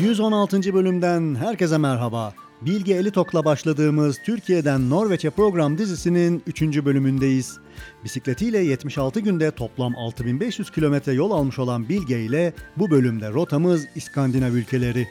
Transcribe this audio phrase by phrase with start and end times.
[0.00, 0.74] 116.
[0.74, 2.34] bölümden herkese merhaba.
[2.62, 6.62] Bilge Elitok'la başladığımız Türkiye'den Norveç'e program dizisinin 3.
[6.62, 7.58] bölümündeyiz.
[8.04, 14.52] Bisikletiyle 76 günde toplam 6500 kilometre yol almış olan Bilge ile bu bölümde rotamız İskandinav
[14.52, 15.08] ülkeleri.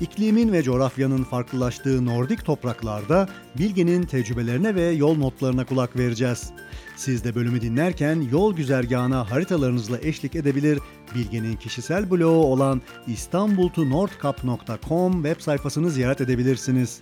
[0.00, 3.28] İklimin ve coğrafyanın farklılaştığı Nordik topraklarda
[3.58, 6.50] Bilge'nin tecrübelerine ve yol notlarına kulak vereceğiz.
[6.96, 10.78] Siz de bölümü dinlerken yol güzergahına haritalarınızla eşlik edebilir,
[11.14, 17.00] Bilge'nin kişisel bloğu olan istanbultonordcup.com web sayfasını ziyaret edebilirsiniz.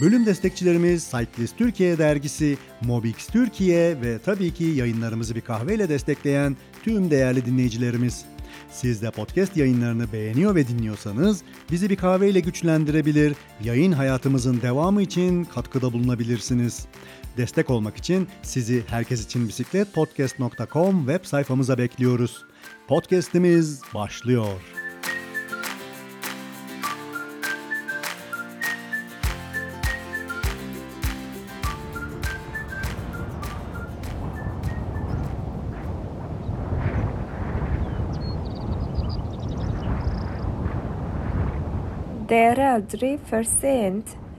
[0.00, 7.10] Bölüm destekçilerimiz Cyclist Türkiye dergisi, Mobix Türkiye ve tabii ki yayınlarımızı bir kahveyle destekleyen tüm
[7.10, 8.24] değerli dinleyicilerimiz.
[8.70, 15.44] Siz de podcast yayınlarını beğeniyor ve dinliyorsanız bizi bir kahveyle güçlendirebilir, yayın hayatımızın devamı için
[15.44, 16.86] katkıda bulunabilirsiniz.
[17.36, 22.44] Destek olmak için sizi Herkes için Bisiklet Podcast.com web sayfamıza bekliyoruz.
[22.88, 24.81] Podcast'imiz başlıyor.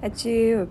[0.01, 0.69] Att ge upp.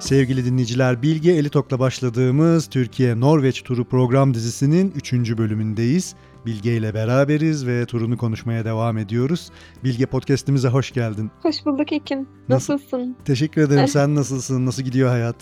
[0.00, 5.12] Sevgili dinleyiciler, Bilge Elitok'la başladığımız Türkiye-Norveç turu program dizisinin 3.
[5.12, 6.14] bölümündeyiz.
[6.46, 9.50] Bilge ile beraberiz ve turunu konuşmaya devam ediyoruz.
[9.84, 11.30] Bilge podcast'imize hoş geldin.
[11.42, 12.28] Hoş bulduk Ekin.
[12.48, 13.16] Nasıl- Nasılsın?
[13.24, 13.88] Teşekkür ederim.
[13.88, 14.66] Sen nasılsın?
[14.66, 15.36] Nasıl gidiyor hayat?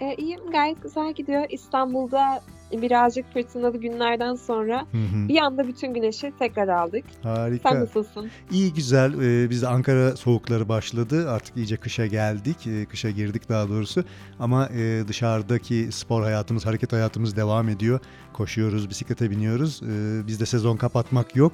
[0.00, 1.46] Ee, iyiyim gayet güzel gidiyor.
[1.50, 2.40] İstanbul'da
[2.72, 5.28] birazcık fırtınalı günlerden sonra Hı hı.
[5.28, 7.04] bir anda bütün güneşi tekrar aldık.
[7.22, 7.70] Harika.
[7.70, 8.30] Sen nasılsın?
[8.50, 9.12] İyi güzel.
[9.14, 11.30] Ee, biz de Ankara soğukları başladı.
[11.30, 12.66] Artık iyice kışa geldik.
[12.66, 14.04] Ee, kışa girdik daha doğrusu.
[14.40, 18.00] Ama e, dışarıdaki spor hayatımız, hareket hayatımız devam ediyor.
[18.32, 19.82] Koşuyoruz, bisiklete biniyoruz.
[19.82, 21.52] Ee, bizde sezon kapatmak yok.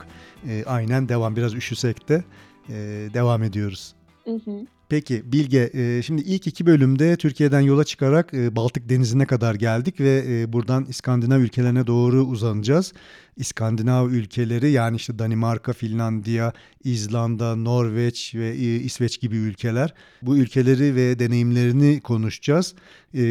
[0.48, 1.36] Ee, aynen devam.
[1.36, 2.24] Biraz üşüsek de
[2.68, 2.74] e,
[3.14, 3.94] devam ediyoruz.
[4.24, 4.50] Hı hı.
[4.94, 10.00] Peki Bilge, e, şimdi ilk iki bölümde Türkiye'den yola çıkarak e, Baltık Denizi'ne kadar geldik
[10.00, 12.92] ve e, buradan İskandinav ülkelerine doğru uzanacağız.
[13.36, 16.52] İskandinav ülkeleri yani işte Danimarka, Finlandiya,
[16.84, 19.94] İzlanda, Norveç ve İsveç gibi ülkeler.
[20.22, 22.74] Bu ülkeleri ve deneyimlerini konuşacağız.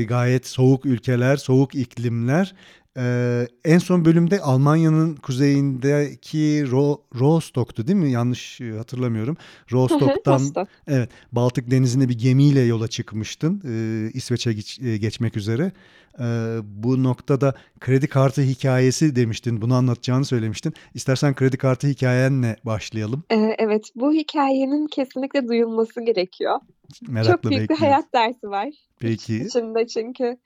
[0.08, 2.56] Gayet soğuk ülkeler, soğuk iklimler.
[2.98, 8.12] Ee, en son bölümde Almanya'nın kuzeyindeki Ro Rostock'tu değil mi?
[8.12, 9.38] Yanlış e, hatırlamıyorum.
[9.72, 10.70] Rostock'tan Rostock.
[10.88, 15.72] Evet, Baltık Denizi'ne bir gemiyle yola çıkmıştın e, İsveç'e geç- e, geçmek üzere.
[16.20, 16.24] E,
[16.64, 20.74] bu noktada kredi kartı hikayesi demiştin, bunu anlatacağını söylemiştin.
[20.94, 23.24] İstersen kredi kartı hikayenle başlayalım.
[23.32, 26.60] Ee, evet bu hikayenin kesinlikle duyulması gerekiyor.
[27.08, 28.70] Merakla Çok büyük bir hayat dersi var.
[29.00, 29.38] Peki.
[29.38, 30.38] içinde çünkü.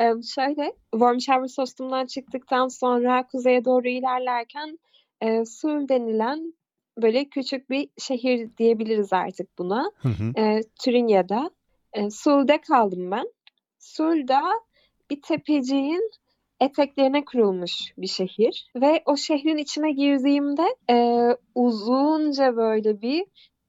[0.00, 1.46] Ee, şöyle Wormshaven
[2.06, 4.78] çıktıktan sonra kuzeye doğru ilerlerken
[5.20, 6.54] e, Sul denilen
[7.02, 9.92] böyle küçük bir şehir diyebiliriz artık buna.
[10.02, 10.40] Hı hı.
[10.40, 11.50] e, Türinya'da.
[11.92, 13.32] E, Sul'da kaldım ben.
[13.78, 14.42] Sul'da
[15.10, 16.10] bir tepeciğin
[16.60, 18.66] eteklerine kurulmuş bir şehir.
[18.76, 23.24] Ve o şehrin içine girdiğimde e, uzunca böyle bir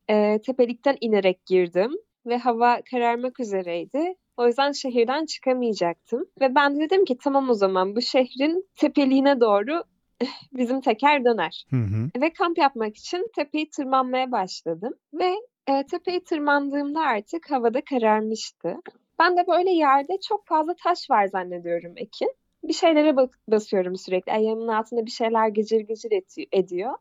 [0.09, 1.91] e, tepelikten inerek girdim.
[2.29, 4.15] Ve hava kararmak üzereydi.
[4.37, 6.25] O yüzden şehirden çıkamayacaktım.
[6.41, 9.83] Ve ben de dedim ki tamam o zaman bu şehrin tepeliğine doğru
[10.53, 11.65] bizim teker döner.
[11.69, 12.21] Hı hı.
[12.21, 14.93] Ve kamp yapmak için tepeyi tırmanmaya başladım.
[15.13, 15.33] Ve
[15.67, 18.75] e, tepeyi tırmandığımda artık havada kararmıştı.
[19.19, 22.35] Ben de böyle yerde çok fazla taş var zannediyorum Ekin.
[22.63, 23.15] Bir şeylere
[23.47, 24.31] basıyorum sürekli.
[24.31, 26.11] Ayağımın altında bir şeyler gıcır gıcır
[26.51, 26.93] ediyor.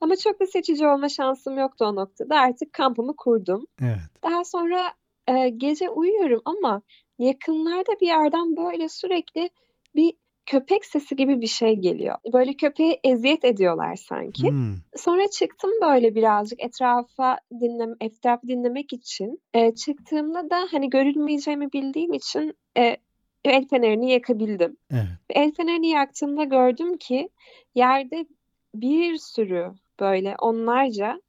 [0.00, 2.40] Ama çok da seçici olma şansım yoktu o noktada.
[2.40, 3.66] Artık kampımı kurdum.
[3.82, 3.98] Evet.
[4.24, 4.92] Daha sonra
[5.28, 6.82] e, gece uyuyorum ama
[7.18, 9.50] yakınlarda bir yerden böyle sürekli
[9.94, 10.12] bir
[10.46, 12.16] köpek sesi gibi bir şey geliyor.
[12.32, 14.48] Böyle köpeğe eziyet ediyorlar sanki.
[14.48, 14.74] Hmm.
[14.96, 19.40] Sonra çıktım böyle birazcık etrafa dinlem etrafı dinlemek için.
[19.54, 22.96] E, çıktığımda da hani görülmeyeceğimi bildiğim için e,
[23.44, 24.76] el fenerini yakabildim.
[24.90, 25.02] Evet.
[25.30, 27.28] Ve el fenerini yaktığımda gördüm ki
[27.74, 28.26] yerde
[28.74, 31.20] bir sürü böyle onlarca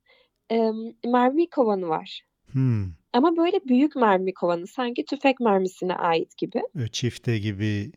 [0.51, 0.71] e,
[1.05, 2.21] mermi kovanı var.
[2.51, 2.85] Hmm.
[3.13, 6.61] Ama böyle büyük mermi kovanı sanki tüfek mermisine ait gibi.
[6.91, 7.91] Çifte gibi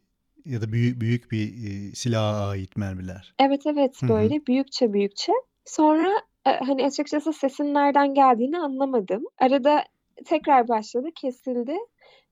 [0.44, 3.34] ya da büyük büyük bir e, silaha ait mermiler.
[3.38, 4.10] Evet evet Hı hı.
[4.10, 5.32] böyle büyükçe büyükçe.
[5.64, 6.12] Sonra
[6.46, 9.24] e, hani açıkçası sesin nereden geldiğini anlamadım.
[9.38, 9.84] Arada
[10.24, 11.76] tekrar başladı, kesildi.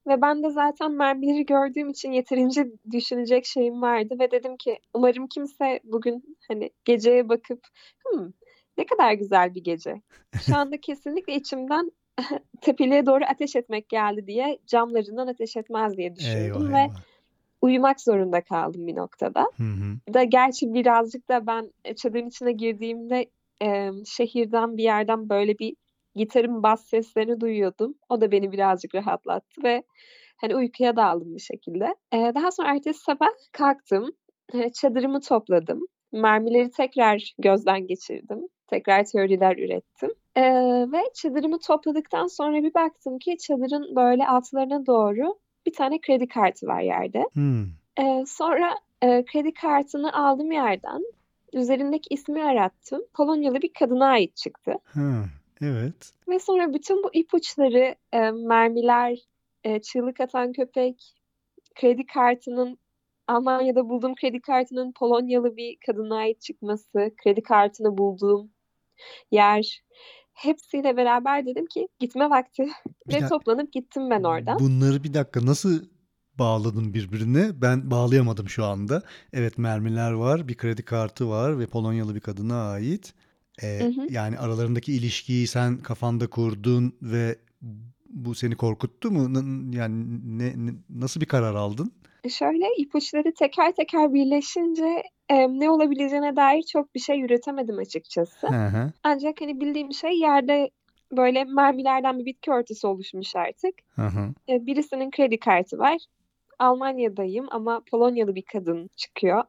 [0.07, 5.27] Ve ben de zaten mermileri gördüğüm için yeterince düşünecek şeyim vardı ve dedim ki umarım
[5.27, 7.67] kimse bugün hani geceye bakıp
[8.05, 8.31] "Hmm,
[8.79, 10.03] ne kadar güzel bir gece.
[10.47, 11.93] Şu anda kesinlikle içimden
[12.61, 17.03] tepeliğe doğru ateş etmek geldi diye camlarından ateş etmez diye düşündüm Eyvah ve eyvah.
[17.63, 19.41] uyumak zorunda kaldım bir noktada.
[19.57, 20.15] Hı hı.
[20.15, 23.27] Da gerçi birazcık da ben e, çadırın içine girdiğimde
[23.63, 25.77] e, şehirden bir yerden böyle bir
[26.15, 27.95] gitarın bas seslerini duyuyordum.
[28.09, 29.83] O da beni birazcık rahatlattı ve
[30.37, 31.95] hani uykuya daldım bir şekilde.
[32.13, 34.11] E, daha sonra ertesi sabah kalktım.
[34.75, 35.81] Çadırımı topladım.
[36.13, 38.41] Mermileri tekrar gözden geçirdim.
[38.67, 40.11] Tekrar teoriler ürettim.
[40.37, 40.43] E,
[40.93, 46.67] ve çadırımı topladıktan sonra bir baktım ki çadırın böyle altlarına doğru bir tane kredi kartı
[46.67, 47.25] var yerde.
[47.33, 47.65] Hmm.
[48.01, 51.03] Ee, sonra e, kredi kartını aldım yerden.
[51.53, 53.03] Üzerindeki ismi arattım.
[53.15, 54.75] Polonyalı bir kadına ait çıktı.
[54.85, 55.25] Ha,
[55.63, 56.13] evet.
[56.29, 59.19] Ve sonra bütün bu ipuçları, e, mermiler,
[59.65, 61.15] e, çığlık atan köpek,
[61.75, 62.79] kredi kartının
[63.29, 68.51] Almanya'da bulduğum kredi kartının Polonyalı bir kadına ait çıkması, kredi kartını bulduğum
[69.31, 69.83] yer,
[70.35, 72.69] hepsiyle beraber dedim ki gitme vakti.
[73.09, 74.59] Ve toplanıp gittim ben oradan.
[74.59, 75.85] Bunları bir dakika nasıl
[76.39, 77.63] bağladın birbirine?
[77.63, 79.03] Ben bağlayamadım şu anda.
[79.33, 83.15] Evet mermiler var, bir kredi kartı var ve Polonyalı bir kadına ait.
[83.63, 84.07] Ee, Hı hı.
[84.11, 87.39] yani aralarındaki ilişkiyi sen kafanda kurdun ve
[88.09, 89.35] bu seni korkuttu mu?
[89.35, 90.05] N- Yani
[90.39, 91.93] ne, ne- nasıl bir karar aldın?
[92.31, 98.47] Şöyle ipuçları teker teker birleşince e, ne olabileceğine dair çok bir şey üretemedim açıkçası.
[98.49, 98.93] Hı hı.
[99.05, 100.71] Ancak hani bildiğim şey yerde
[101.13, 103.75] böyle mermilerden bir bitki örtüsü oluşmuş artık.
[103.95, 104.35] Hı hı.
[104.49, 105.97] E, birisinin kredi kartı var.
[106.59, 109.45] Almanya'dayım ama Polonyalı bir kadın çıkıyor.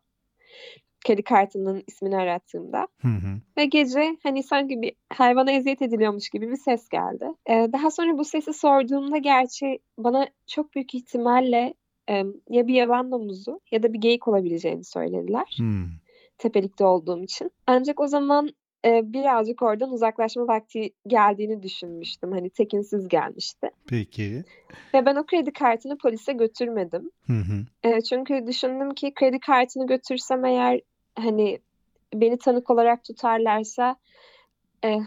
[1.03, 2.87] Kredi kartının ismini arattığımda.
[3.01, 3.39] Hı hı.
[3.57, 7.25] Ve gece hani sanki bir hayvana eziyet ediliyormuş gibi bir ses geldi.
[7.49, 11.73] Ee, daha sonra bu sesi sorduğumda gerçi bana çok büyük ihtimalle
[12.09, 12.13] e,
[12.49, 15.55] ya bir yaban domuzu ya da bir geyik olabileceğini söylediler.
[15.57, 15.85] Hmm.
[16.37, 17.51] Tepelikte olduğum için.
[17.67, 18.49] Ancak o zaman
[18.85, 22.31] e, birazcık oradan uzaklaşma vakti geldiğini düşünmüştüm.
[22.31, 23.69] Hani tekinsiz gelmişti.
[23.87, 24.43] Peki.
[24.93, 27.11] Ve ben o kredi kartını polise götürmedim.
[27.27, 27.89] Hı hı.
[27.89, 30.81] E, çünkü düşündüm ki kredi kartını götürsem eğer
[31.15, 31.59] hani
[32.13, 33.95] beni tanık olarak tutarlarsa
[34.85, 34.99] e,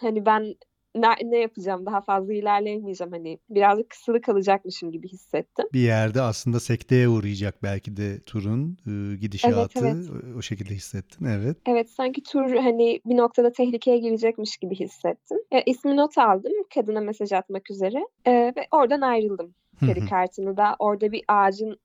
[0.00, 0.54] hani ben
[0.94, 5.66] ne, ne yapacağım daha fazla ilerleyemeyeceğim hani birazcık kısılı kalacakmışım gibi hissettim.
[5.72, 10.10] Bir yerde aslında sekteye uğrayacak belki de turun e, gidişatı evet.
[10.10, 11.24] o- o şekilde hissettin.
[11.24, 11.56] Evet.
[11.66, 15.38] Evet sanki tur hani bir noktada tehlikeye girecekmiş gibi hissettim.
[15.52, 19.54] E, ismi not aldım kadına mesaj atmak üzere E, ve oradan ayrıldım.
[19.80, 21.76] Kredi kartını da orada bir ağacın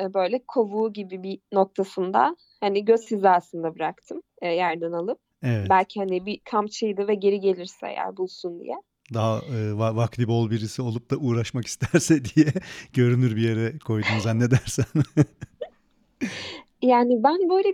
[0.00, 5.18] e, böyle kovuğu gibi bir noktasında hani göz hizasında bıraktım e, yerden alıp.
[5.42, 5.66] Evet.
[5.70, 8.74] Belki hani bir kampçıydı ve geri gelirse eğer bulsun diye.
[9.14, 12.52] Daha e, va- vakti bol birisi olup da uğraşmak isterse diye
[12.92, 14.86] görünür bir yere koydun zannedersem.
[16.82, 17.68] Yani ben böyle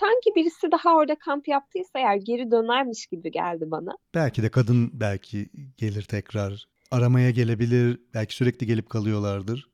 [0.00, 3.90] sanki birisi daha orada kamp yaptıysa eğer geri dönermiş gibi geldi bana.
[4.14, 8.00] belki de kadın belki gelir tekrar aramaya gelebilir.
[8.14, 9.68] Belki sürekli gelip kalıyorlardır.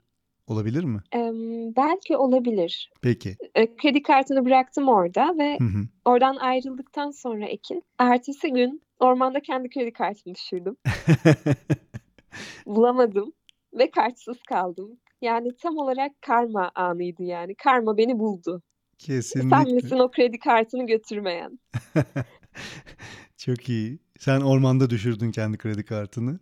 [0.46, 1.00] Olabilir mi?
[1.14, 1.32] Ee,
[1.76, 2.90] belki olabilir.
[3.02, 3.36] Peki.
[3.54, 5.84] Ee, kredi kartını bıraktım orada ve Hı hı.
[6.04, 10.76] oradan ayrıldıktan sonra Ekin, ertesi gün ormanda kendi kredi kartımı düşürdüm.
[12.66, 13.32] Bulamadım
[13.78, 14.98] ve kartsız kaldım.
[15.22, 17.54] Yani tam olarak karma anıydı yani.
[17.54, 18.62] Karma beni buldu.
[18.98, 19.74] Sen Kesinlikle.
[19.74, 21.58] misin o kredi kartını götürmeyen?
[23.36, 23.98] Çok iyi.
[24.18, 26.40] Sen ormanda düşürdün kendi kredi kartını.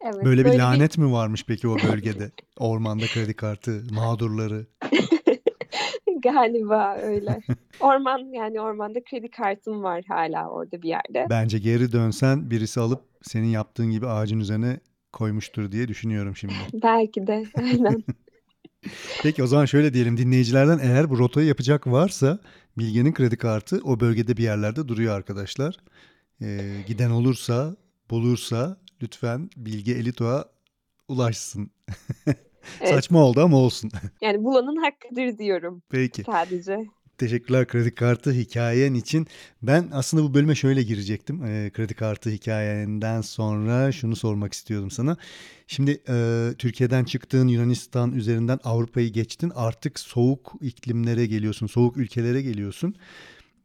[0.00, 0.24] Evet.
[0.24, 2.30] Böyle bir böyle lanet mi varmış peki o bölgede?
[2.58, 4.66] Ormanda kredi kartı mağdurları.
[6.22, 7.40] Galiba öyle.
[7.80, 11.26] Orman yani ormanda kredi kartım var hala orada bir yerde.
[11.30, 14.80] Bence geri dönsen birisi alıp senin yaptığın gibi ağacın üzerine
[15.12, 16.54] koymuştur diye düşünüyorum şimdi.
[16.82, 18.04] Belki de aynen.
[19.22, 22.38] Peki o zaman şöyle diyelim dinleyicilerden eğer bu rotayı yapacak varsa
[22.78, 25.76] Bilge'nin kredi kartı o bölgede bir yerlerde duruyor arkadaşlar.
[26.42, 27.76] Ee, giden olursa
[28.10, 30.44] bulursa lütfen Bilge Elito'a
[31.08, 31.70] ulaşsın.
[32.80, 32.94] Evet.
[32.94, 33.90] Saçma oldu ama olsun.
[34.20, 36.22] Yani bulanın hakkıdır diyorum Peki.
[36.24, 36.86] sadece.
[37.18, 39.26] Teşekkürler kredi kartı hikayen için.
[39.62, 41.44] Ben aslında bu bölüme şöyle girecektim.
[41.44, 45.16] Ee, kredi kartı hikayenden sonra şunu sormak istiyordum sana.
[45.66, 49.52] Şimdi e, Türkiye'den çıktığın Yunanistan üzerinden Avrupa'yı geçtin.
[49.54, 52.94] Artık soğuk iklimlere geliyorsun, soğuk ülkelere geliyorsun.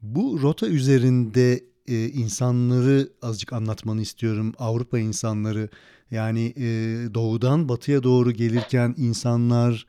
[0.01, 4.53] Bu rota üzerinde e, insanları azıcık anlatmanı istiyorum.
[4.59, 5.69] Avrupa insanları
[6.11, 6.63] yani e,
[7.13, 9.85] doğudan batıya doğru gelirken insanlar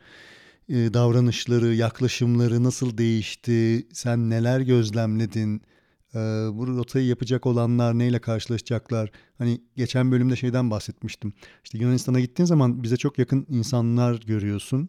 [0.69, 3.87] e, davranışları, yaklaşımları nasıl değişti?
[3.93, 5.63] Sen neler gözlemledin?
[6.15, 6.19] E,
[6.53, 9.11] bu rotayı yapacak olanlar neyle karşılaşacaklar?
[9.39, 11.33] Hani geçen bölümde şeyden bahsetmiştim.
[11.65, 14.89] İşte Yunanistan'a gittiğin zaman bize çok yakın insanlar görüyorsun.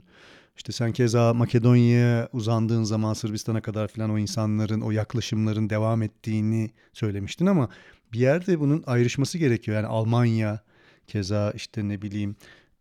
[0.58, 6.72] İşte sen keza Makedonya'ya uzandığın zaman Sırbistan'a kadar filan o insanların, o yaklaşımların devam ettiğini
[6.94, 7.70] söylemiştin ama
[8.14, 9.78] bir yerde bunun ayrışması gerekiyor.
[9.78, 10.60] Yani Almanya
[11.08, 12.36] keza işte ne bileyim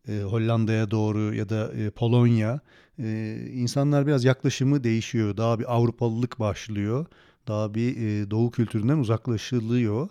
[0.08, 2.60] e, Hollanda'ya doğru ya da e, Polonya
[2.98, 5.36] e, insanlar biraz yaklaşımı değişiyor.
[5.36, 7.06] Daha bir Avrupalılık başlıyor.
[7.48, 10.08] Daha bir e, Doğu kültüründen uzaklaşılıyor.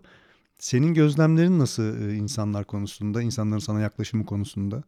[0.59, 4.83] Senin gözlemlerin nasıl e, insanlar konusunda, insanların sana yaklaşımı konusunda?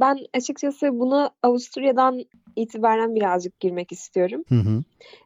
[0.00, 2.24] Ben açıkçası buna Avusturya'dan
[2.56, 4.44] itibaren birazcık girmek istiyorum.
[4.48, 4.82] Hı hı.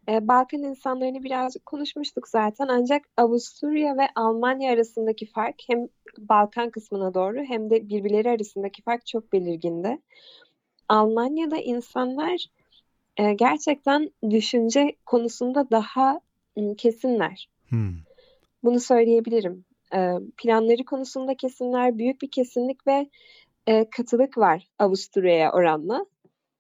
[0.09, 5.89] E, Balkan insanlarını birazcık konuşmuştuk zaten ancak Avusturya ve Almanya arasındaki fark hem
[6.19, 9.99] Balkan kısmına doğru hem de birbirleri arasındaki fark çok belirgindi.
[10.89, 12.47] Almanya'da insanlar
[13.17, 16.21] e, gerçekten düşünce konusunda daha
[16.57, 17.49] m, kesinler.
[17.71, 17.77] Hı.
[18.65, 19.65] Bunu söyleyebilirim.
[19.95, 23.07] E, planları konusunda kesinler, büyük bir kesinlik ve
[23.67, 26.07] e, katılık var Avusturya'ya oranla.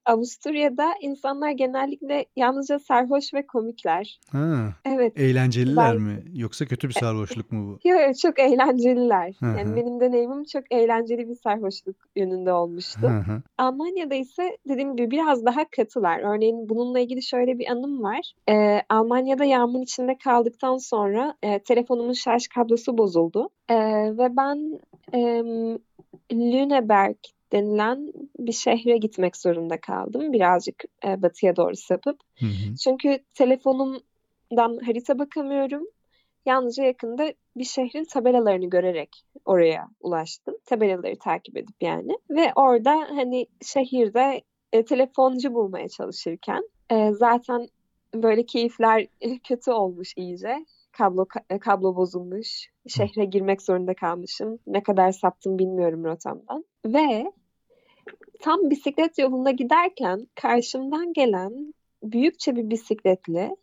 [0.06, 4.20] Avusturya'da insanlar genellikle yalnızca sarhoş ve komikler.
[4.32, 5.20] Ha, Evet.
[5.20, 6.24] eğlenceliler Ben mi?
[6.34, 9.32] Yoksa kötü bir sarhoşluk mu yo, yo, çok eğlenceliler.
[9.42, 9.46] bu?
[9.46, 9.76] Hı Yani hı.
[9.76, 13.00] benim deneyimim çok eğlenceli bir sarhoşluk yönünde olmuştu.
[13.02, 13.42] Hı hı.
[13.58, 16.34] Almanya'da ise dediğim gibi biraz daha katılar.
[16.34, 18.32] Örneğin bununla ilgili şöyle bir anım var.
[18.50, 23.48] Ee, Almanya'da yağmurun içinde kaldıktan sonra e, telefonumun şarj kablosu bozuldu.
[23.70, 23.74] Ee,
[24.18, 24.80] ve ben
[25.12, 25.78] em,
[26.32, 27.16] Lüneburg
[27.52, 30.32] denilen bir şehre gitmek zorunda kaldım.
[30.32, 32.20] Birazcık e, batıya doğru sapıp.
[32.38, 32.76] Hı hı.
[32.84, 35.86] Çünkü telefonumdan harita bakamıyorum.
[36.46, 40.54] Yalnızca yakında bir şehrin tabelalarını görerek oraya ulaştım.
[40.66, 42.18] Tabelaları takip edip yani.
[42.30, 44.42] Ve orada hani şehirde
[44.72, 47.68] e, telefoncu bulmaya çalışırken e, zaten
[48.14, 49.06] böyle keyifler
[49.44, 50.64] kötü olmuş iyice.
[50.98, 52.68] Kablo ka- e, kablo bozulmuş.
[52.88, 54.58] Şehre girmek zorunda kalmışım.
[54.66, 56.64] Ne kadar saptım bilmiyorum rotamdan.
[56.86, 57.32] Ve
[58.40, 63.56] tam bisiklet yolunda giderken karşımdan gelen büyükçe bir bisikletli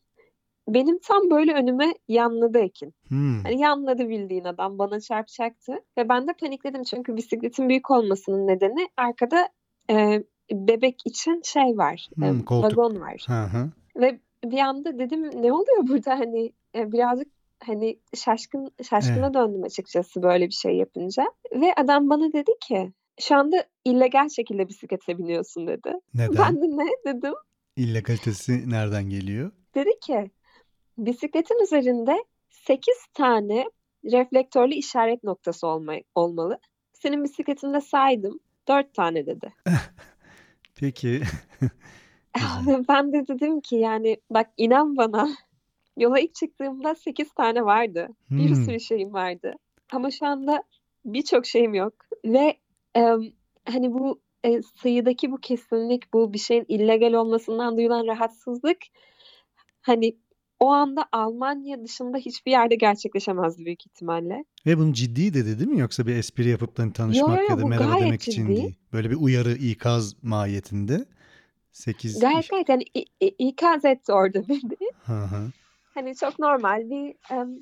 [0.67, 2.93] benim tam böyle önüme yanladı Ekin.
[3.07, 3.43] Hmm.
[3.43, 5.73] Hani yanladı bildiğin adam bana çarpacaktı.
[5.97, 9.49] Ve ben de panikledim çünkü bisikletin büyük olmasının nedeni arkada
[9.89, 12.09] e, bebek için şey var.
[12.23, 12.77] e, Hmm, koltuk.
[12.77, 13.25] vagon var.
[13.27, 13.69] Hı hı.
[14.01, 17.27] Ve bir anda dedim ne oluyor burada hani e, birazcık
[17.59, 19.33] hani şaşkın şaşkına Evet.
[19.33, 21.25] döndüm açıkçası böyle bir şey yapınca.
[21.55, 25.93] Ve adam bana dedi ki şu anda illegal şekilde bisiklete biniyorsun dedi.
[26.13, 26.37] Neden?
[26.37, 27.33] Ben de ne dedim?
[27.75, 29.51] İllegalitesi nereden geliyor?
[29.75, 30.31] Dedi ki
[30.97, 33.65] bisikletin üzerinde 8 tane
[34.05, 36.59] reflektörlü işaret noktası olma, olmalı.
[36.93, 39.53] Senin bisikletinde saydım 4 tane dedi.
[40.75, 41.21] Peki.
[42.89, 45.29] Ben de dedim ki yani bak inan bana
[45.97, 48.07] yola ilk çıktığımda 8 tane vardı.
[48.31, 48.65] Bir Hmm.
[48.65, 49.53] sürü şeyim vardı.
[49.91, 50.63] Ama şu anda
[51.05, 51.93] birçok şeyim yok.
[52.25, 52.57] Ve
[52.95, 53.21] em,
[53.65, 58.77] hani bu e, sayıdaki bu kesinlik, bu bir şeyin illegal olmasından duyulan rahatsızlık
[59.81, 60.17] hani
[60.59, 64.45] o anda Almanya dışında hiçbir yerde gerçekleşemezdi büyük ihtimalle.
[64.65, 65.79] Ve bunu ciddi dedi değil mi?
[65.79, 68.55] Yoksa bir espri yapıp da hani Yo tanışmak yo ya da merhaba demek için ciddi.
[68.55, 68.75] değil.
[68.93, 71.05] Böyle bir uyarı, ikaz mahiyetinde.
[71.71, 72.49] 8 Gayet iş.
[72.49, 72.83] gayet yani
[73.39, 74.91] ikaz etti orada beni.
[75.05, 75.51] Hı hı.
[75.93, 77.15] Hani çok normal bir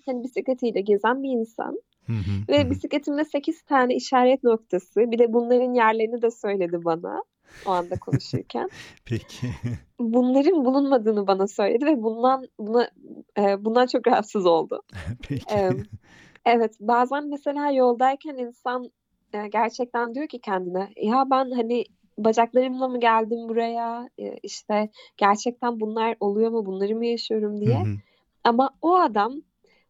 [0.06, 1.80] hani bisikletiyle gezen bir insan.
[2.06, 2.18] Hı hı.
[2.48, 2.70] Hı Ve hı.
[2.70, 5.12] bisikletimde 8 tane işaret noktası.
[5.12, 7.24] Bir de bunların yerlerini de söyledi bana
[7.66, 8.70] o anda konuşurken.
[9.06, 9.48] Peki.
[10.00, 12.90] Bunların bulunmadığını bana söyledi ve bundan buna
[13.38, 14.82] e, bundan çok rahatsız oldu.
[15.30, 15.46] Peki.
[15.56, 15.84] Em,
[16.46, 18.92] evet bazen mesela yoldayken insan
[19.34, 21.84] e, gerçekten diyor ki kendine ya ben hani
[22.18, 27.80] bacaklarımla mı geldim buraya E, işte gerçekten bunlar oluyor mu bunları mı yaşıyorum Hı diye.
[27.80, 27.98] hı.
[28.44, 29.34] Ama o adam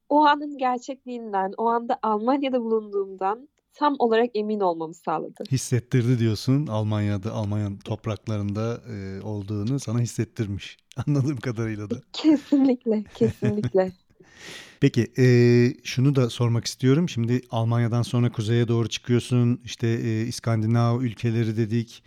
[0.09, 5.43] o anın gerçekliğinden, o anda Almanya'da bulunduğumdan tam olarak emin olmamı sağladı.
[5.51, 10.77] Hissettirdi diyorsun Almanya'da, Almanya topraklarında e, olduğunu sana hissettirmiş.
[11.07, 11.95] Anladığım kadarıyla da.
[12.13, 13.91] Kesinlikle, kesinlikle.
[14.81, 15.25] Peki e,
[15.83, 17.09] şunu da sormak istiyorum.
[17.09, 19.61] Şimdi Almanya'dan sonra kuzeye doğru çıkıyorsun.
[19.65, 22.03] İşte e, İskandinav ülkeleri dedik.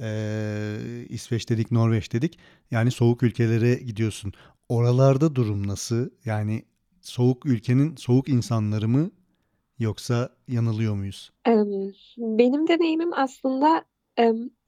[0.00, 0.76] e,
[1.08, 2.38] İsveç dedik, Norveç dedik.
[2.70, 4.32] Yani soğuk ülkelere gidiyorsun.
[4.72, 6.10] Oralarda durum nasıl?
[6.24, 6.62] Yani
[7.00, 9.10] soğuk ülkenin soğuk insanları mı
[9.78, 11.32] yoksa yanılıyor muyuz?
[12.18, 13.84] Benim deneyimim aslında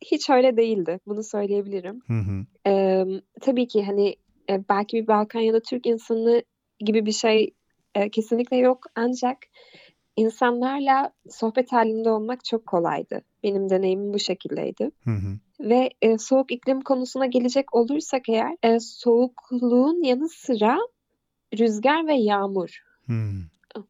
[0.04, 1.00] hiç öyle değildi.
[1.06, 2.00] Bunu söyleyebilirim.
[2.06, 3.22] Hı hı.
[3.40, 4.16] Tabii ki hani
[4.50, 6.42] e, belki bir Balkan ya da Türk insanı
[6.80, 7.54] gibi bir şey
[7.94, 8.78] e, kesinlikle yok.
[8.94, 9.38] Ancak
[10.16, 13.22] insanlarla sohbet halinde olmak çok kolaydı.
[13.42, 14.90] Benim deneyimim bu şekildeydi.
[15.04, 15.38] Hı hı.
[15.60, 20.78] Ve e, soğuk iklim konusuna gelecek olursak eğer e, soğukluğun yanı sıra
[21.58, 22.82] rüzgar ve yağmur.
[23.06, 23.32] Hı.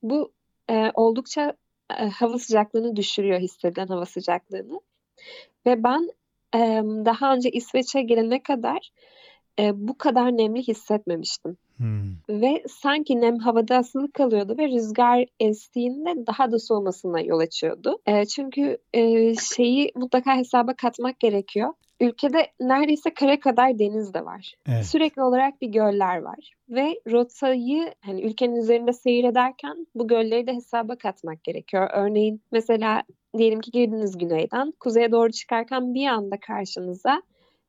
[0.02, 0.32] Bu
[0.70, 1.56] e, oldukça
[1.98, 4.80] e, hava sıcaklığını düşürüyor hissedilen hava sıcaklığını.
[5.66, 6.10] Ve ben
[6.54, 6.58] e,
[7.04, 8.90] daha önce İsveç'e gelene kadar
[9.58, 11.56] e, bu kadar nemli hissetmemiştim.
[11.78, 12.18] Hımm.
[12.28, 17.98] Ve sanki nem havada asılı kalıyordu ve rüzgar estiğinde daha da soğumasına yol açıyordu.
[18.08, 21.72] Eee, çünkü, eee, şeyi mutlaka hesaba katmak gerekiyor.
[22.00, 24.54] Ülkede neredeyse kara kadar deniz de var.
[24.68, 24.86] Evet.
[24.86, 30.96] Sürekli olarak bir göller var ve rotayı, hani, ülkenin üzerinde seyrederken bu gölleri de hesaba
[30.96, 31.88] katmak gerekiyor.
[31.94, 33.02] Örneğin mesela
[33.38, 37.22] diyelim ki girdiniz güneyden, kuzeye doğru çıkarken bir anda karşınıza,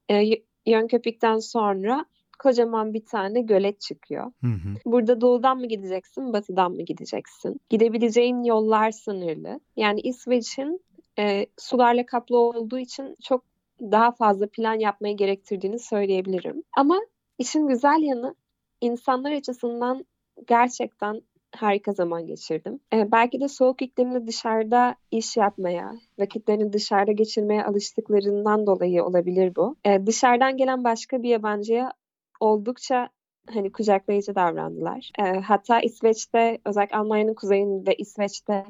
[0.09, 2.05] eee, y Yönköpük'ten sonra
[2.45, 4.31] kocaman bir tane gölet çıkıyor.
[4.41, 4.69] Hı hı.
[4.85, 7.59] Burada doğudan mı gideceksin, batıdan mı gideceksin?
[7.69, 9.59] Gidebileceğin yollar sınırlı.
[9.75, 10.81] Yani İsveç'in,
[11.17, 13.43] eee, sularla kaplı olduğu için çok
[13.81, 16.63] daha fazla plan yapmayı gerektirdiğini söyleyebilirim.
[16.77, 16.99] Ama
[17.37, 18.35] işin güzel yanı
[18.81, 20.05] insanlar açısından
[20.47, 21.21] gerçekten
[21.55, 22.79] harika zaman geçirdim.
[22.93, 29.75] Eee, belki de soğuk iklimde dışarıda iş yapmaya, vakitlerini dışarıda geçirmeye alıştıklarından dolayı olabilir bu.
[29.85, 31.91] Eee, dışarıdan gelen başka bir yabancıya
[32.39, 33.09] oldukça,
[33.53, 35.11] hani, kucaklayıcı davrandılar.
[35.19, 38.65] Eee, hatta İsveç'te, özellikle Almanya'nın kuzeyinde İsveç'te,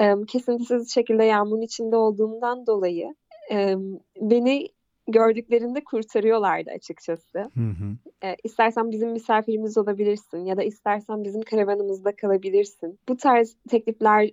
[0.00, 3.14] emm, kesintisiz şekilde yağmurun içinde olduğumdan dolayı,
[3.50, 4.68] emm, beni
[5.08, 7.38] gördüklerinde kurtarıyorlardı açıkçası.
[7.38, 7.96] Hı hı.
[8.24, 12.98] Eee, istersen bizim misafirimiz olabilirsin ya da istersen bizim karavanımızda kalabilirsin.
[13.08, 14.30] Bu tarz teklifler,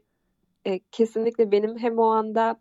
[0.65, 2.59] eee, kesinlikle benim hem o anda,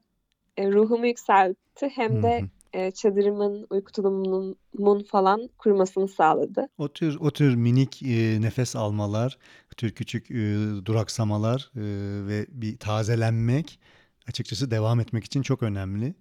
[0.59, 2.47] eee, ruhumu yükseltti Hı hem de, hı.
[2.77, 6.69] Eee, çadırımın, uyku tulumumun falan kurumasını sağladı.
[6.79, 9.39] O tür o tür minik, eee, nefes almalar,
[9.77, 13.81] tür küçük, ııı, duraksamalar, ııı, ve bir tazelenmek
[14.29, 16.15] açıkçası devam etmek için çok önemli.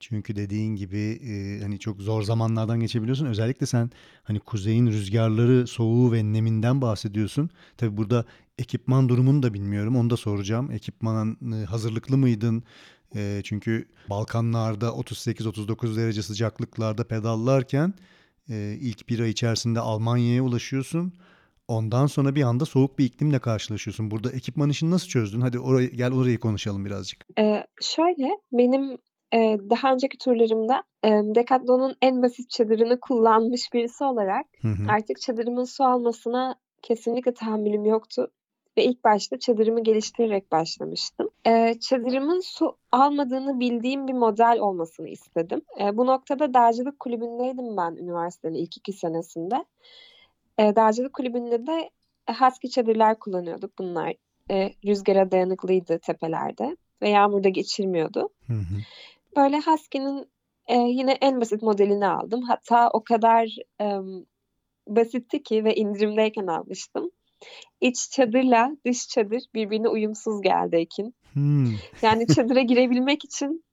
[0.00, 3.26] Çünkü dediğin gibi, eee, hani, çok zor zamanlardan geçebiliyorsun.
[3.26, 3.90] Özellikle sen,
[4.24, 7.50] hani, kuzeyin rüzgarları, soğuğu ve neminden bahsediyorsun.
[7.78, 8.24] Tabii burada
[8.58, 9.96] ekipman durumunu da bilmiyorum.
[9.96, 10.70] Onu da soracağım.
[10.72, 12.64] Ekipmana ııı, hazırlıklı mıydın?
[13.14, 17.94] Eee, çünkü Balkanlarda 38-39 derece sıcaklıklarda pedallarken,
[18.48, 21.12] eee, ilk 1 ay içerisinde Almanya'ya ulaşıyorsun.
[21.68, 24.10] Ondan sonra bir anda soğuk bir iklimle karşılaşıyorsun.
[24.10, 25.40] Burada ekipman işini nasıl çözdün?
[25.40, 27.26] Hadi orayı gel orayı konuşalım birazcık.
[27.38, 28.98] Eee, şöyle, benim,
[29.34, 34.84] eee, daha önceki turlarımda, emm, Decathlon'un en basit çadırını kullanmış birisi olarak Hı hı.
[34.88, 38.28] artık çadırımın su almasına kesinlikle tahammülüm yoktu
[38.80, 41.28] ve ilk başta çadırımı geliştirerek başlamıştım.
[41.46, 45.62] Eee, çadırımın su almadığını bildiğim bir model olmasını istedim.
[45.80, 49.64] Eee, bu noktada dağcılık kulübündeydim ben üniversitenin ilk 2 senesinde.
[50.58, 51.90] Eee, dağcılık kulübünde de
[52.28, 53.78] husky çadırlar kullanıyorduk.
[53.78, 54.14] Bunlar,
[54.50, 58.28] eee, rüzgara dayanıklıydı tepelerde ve yağmur da geçirmiyordu.
[58.46, 58.76] Hı hı.
[59.36, 60.26] Böyle husky'nin,
[60.70, 62.42] eee, yine en basit modelini aldım.
[62.42, 64.24] Hatta o kadar, emm,
[64.88, 67.10] basitti ki ve indirimdeyken almıştım.
[67.80, 71.14] İç çadırla dış çadır birbirine uyumsuz geldi Ekin.
[71.34, 71.74] Hımm.
[72.02, 73.64] Yani çadıra girebilmek için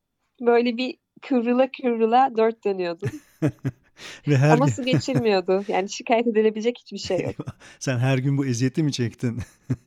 [0.42, 3.10] böyle bir kıvrıla kıvrıla 4 dönüyordum.
[4.28, 5.64] Ve her Ama gün su geçirmiyordu.
[5.68, 7.36] Yani şikâyet edilebilecek hiçbir şey yok.
[7.80, 9.40] Sen her gün bu eziyeti mi çektin?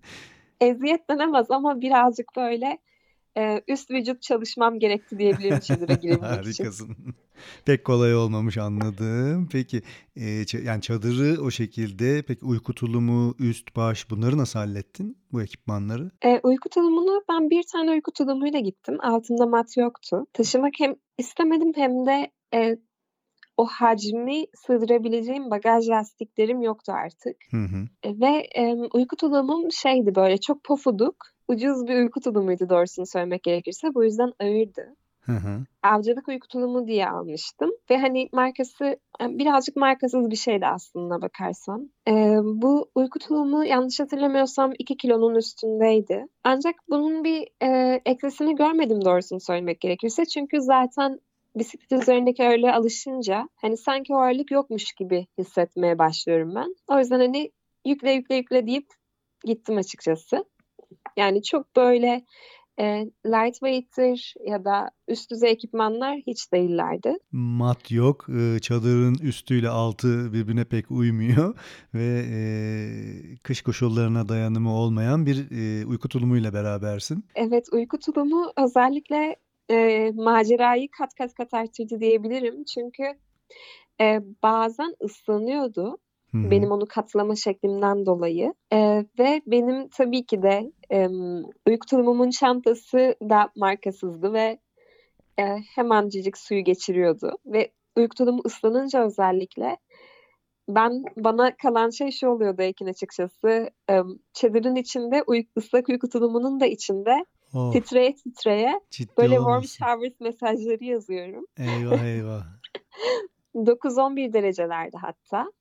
[0.60, 2.78] Eziyet denemez ama birazcık böyle,
[3.36, 6.64] eee, üst vücut çalışmam gerekti diyebilirim çadıra girebilmek için.
[6.64, 6.96] Harikasın.
[7.66, 9.48] Pek kolay olmamış, anladım.
[9.52, 9.82] Peki,
[10.16, 15.42] eee, ça yani çadırı o şekilde, peki uyku tulumu, üst baş bunları nasıl hallettin, bu
[15.42, 16.10] ekipmanları?
[16.24, 18.96] Eee, uyku tulumunu ben 1 tane uyku tulumuyla gittim.
[19.00, 20.26] Altımda mat yoktu.
[20.32, 22.78] Taşımak hem istemedim hem de, eee,
[23.56, 27.36] o hacmi sığdırabileceğim bagaj lastiklerim yoktu artık.
[27.50, 27.86] Hı hı.
[28.20, 31.16] Ve, emm, uyku tulumum şeydi böyle çok pofuduk,
[31.50, 33.94] ucuz bir uyku tulumuydu doğrusunu söylemek gerekirse.
[33.94, 34.96] Bu yüzden ağırdı.
[35.20, 35.60] Hı hı.
[35.82, 41.90] Avcılık uyku tulumu diye almıştım ve, hani, markası, birazcık markasız bir şeydi aslına bakarsan.
[42.06, 46.26] Eee, bu uyku tulumu yanlış hatırlamıyorsam 2 kilonun üstündeydi.
[46.44, 50.24] Ancak bunun bir, eee, eklisini görmedim doğrusunu söylemek gerekirse.
[50.24, 51.20] Çünkü zaten
[51.56, 56.74] bisiklet üzerindeki ağırlığa alışınca, hani, sanki o ağırlık yokmuş gibi hissetmeye başlıyorum ben.
[56.88, 57.50] O yüzden, hani,
[57.86, 58.86] yükle, yükle, yükle deyip
[59.44, 60.44] gittim açıkçası.
[61.16, 62.24] Yani çok böyle,
[62.78, 67.16] eee, lightweight'tir ya da üst düzey ekipmanlar hiç değillerdi.
[67.32, 71.54] Mat yok, ııı, çadırın üstüyle altı birbirine pek uymuyor
[71.94, 77.24] ve, eee, kış koşullarına dayanımı olmayan bir, eee, uyku tulumuyla berabersin.
[77.34, 79.36] Evet, uyku tulumu özellikle,
[79.70, 82.64] eee, macerayı kat kat kat arttırdı diyebilirim.
[82.64, 83.02] Çünkü,
[84.00, 85.98] eee, bazen ıslanıyordu
[86.32, 86.50] Hı hı.
[86.50, 93.14] benim onu katlama şeklimden dolayı, eee, ve benim tabii ki de, emm, uyku tulumumun çantası
[93.22, 94.58] da markasızdı ve,
[95.38, 99.76] eee, hemencecik suyu geçiriyordu ve uyku tulumu ıslanınca özellikle
[100.68, 106.60] ben bana kalan şey şu oluyordu Ekin açıkçası, emm, çadırın içinde uy ıslak uyku tulumunun
[106.60, 107.72] da içinde Of!
[107.72, 111.46] titreye titreye Ciddi böyle warm showers mesajları yazıyorum.
[111.58, 112.42] Eyvah, eyvah!
[113.66, 115.52] 9-11 derecelerde hatta.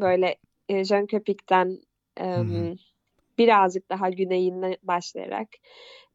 [0.00, 0.36] Böyle
[0.68, 1.78] e, Jönköping'den
[2.16, 2.76] em, hı.
[3.38, 5.48] birazcık daha güneyine başlayarak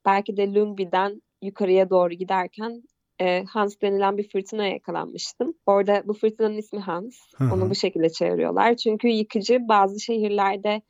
[0.06, 2.84] belki de Lundby'den yukarıya doğru giderken
[3.22, 5.54] e, Hans denilen bir fırtınaya yakalanmıştım.
[5.66, 7.16] Orada bu fırtınanın ismi Hans.
[7.36, 8.76] Hı Onu bu şekilde çeviriyorlar.
[8.76, 10.82] Çünkü yıkıcı bazı şehirlerde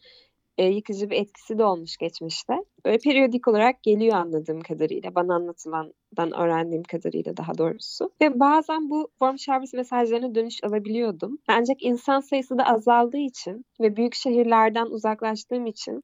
[0.60, 2.54] e, yıkıcı bir etkisi de olmuş geçmişte.
[2.86, 5.16] Böyle periyodik olarak geliyor anladığım kadarıyla.
[5.16, 8.12] Bana anlatılandan öğrendiğim kadarıyla daha doğrusu.
[8.22, 11.38] Ve bazen bu form şerbet mesajlarına dönüş alabiliyordum.
[11.48, 16.04] Ancak insan sayısı da azaldığı için ve büyük şehirlerden uzaklaştığım için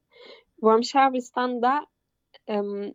[0.56, 1.86] Warm Showers'tan da
[2.48, 2.94] em,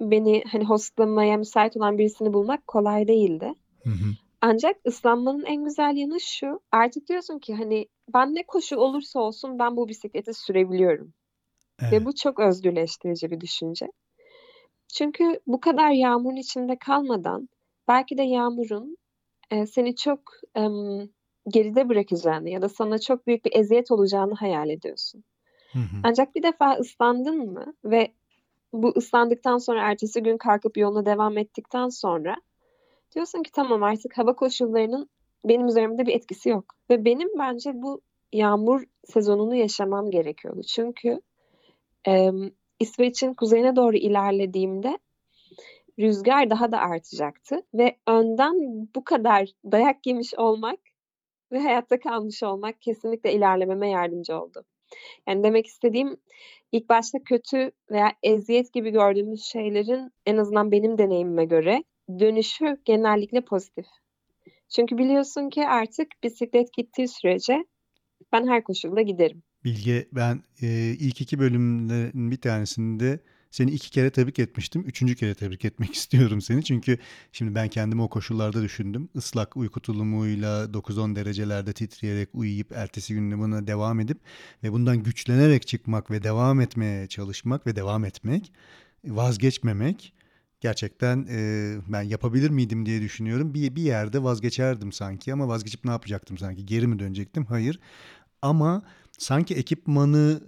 [0.00, 3.52] beni hani hostlamaya müsait olan birisini bulmak kolay değildi.
[3.84, 4.29] Hı hı.
[4.40, 6.60] Ancak ıslanmanın en güzel yanı şu.
[6.72, 11.14] Artık diyorsun ki hani ben ne koşul olursa olsun ben bu bisikleti sürebiliyorum.
[11.82, 11.92] Evet.
[11.92, 13.86] Ve bu çok özgürleştirici bir düşünce.
[14.94, 17.48] Çünkü bu kadar yağmurun içinde kalmadan
[17.88, 18.96] belki de yağmurun
[19.50, 20.20] e, seni çok
[20.54, 21.08] em,
[21.48, 25.24] geride bırakacağını ya da sana çok büyük bir eziyet olacağını hayal ediyorsun.
[25.72, 25.96] Hı hı.
[26.02, 28.12] Ancak bir defa ıslandın mı ve
[28.72, 32.36] bu ıslandıktan sonra ertesi gün kalkıp yoluna devam ettikten sonra
[33.14, 35.10] diyorsun ki tamam artık hava koşullarının
[35.44, 36.74] benim üzerimde bir etkisi yok.
[36.90, 38.00] Ve benim bence bu
[38.32, 40.62] yağmur sezonunu yaşamam gerekiyordu.
[40.62, 41.20] Çünkü
[42.08, 42.30] e,
[42.80, 44.98] İsveç'in kuzeyine doğru ilerlediğimde
[45.98, 47.62] rüzgar daha da artacaktı.
[47.74, 48.54] Ve önden
[48.94, 50.78] bu kadar dayak yemiş olmak
[51.52, 54.64] ve hayatta kalmış olmak kesinlikle ilerlememe yardımcı oldu.
[55.26, 56.16] Yani demek istediğim
[56.72, 61.84] ilk başta kötü veya eziyet gibi gördüğümüz şeylerin en azından benim deneyimime göre
[62.18, 63.86] dönüşü genellikle pozitif.
[64.68, 67.64] Çünkü biliyorsun ki artık bisiklet gittiği sürece
[68.32, 69.42] ben her koşulda giderim.
[69.64, 73.20] Bilge ben e, ilk iki bölümlerin bir tanesinde
[73.50, 74.82] seni iki kere tebrik etmiştim.
[74.86, 76.64] Üçüncü kere tebrik etmek istiyorum seni.
[76.64, 76.98] Çünkü
[77.32, 79.08] şimdi ben kendimi o koşullarda düşündüm.
[79.14, 84.18] Islak uyku tulumuyla 9-10 derecelerde titreyerek uyuyup ertesi gününe buna devam edip
[84.62, 88.52] ve bundan güçlenerek çıkmak ve devam etmeye çalışmak ve devam etmek,
[89.04, 90.12] vazgeçmemek
[90.60, 93.54] gerçekten e, ben yapabilir miydim diye düşünüyorum.
[93.54, 96.66] Bir, bir yerde vazgeçerdim sanki ama vazgeçip ne yapacaktım sanki?
[96.66, 97.44] Geri mi dönecektim?
[97.44, 97.80] Hayır.
[98.42, 98.82] Ama
[99.18, 100.40] sanki ekipmanı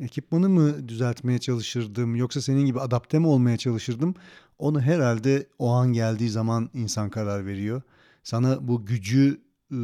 [0.00, 4.14] e, ekipmanı mı düzeltmeye çalışırdım yoksa senin gibi adapte mi olmaya çalışırdım?
[4.58, 7.82] Onu herhalde o an geldiği zaman insan karar veriyor.
[8.22, 9.76] Sana bu gücü e,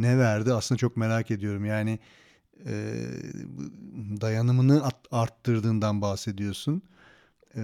[0.00, 1.64] ne verdi aslında çok merak ediyorum.
[1.64, 1.98] Yani
[2.66, 2.72] e,
[4.20, 6.82] dayanımını at- arttırdığından bahsediyorsun.
[7.56, 7.62] E,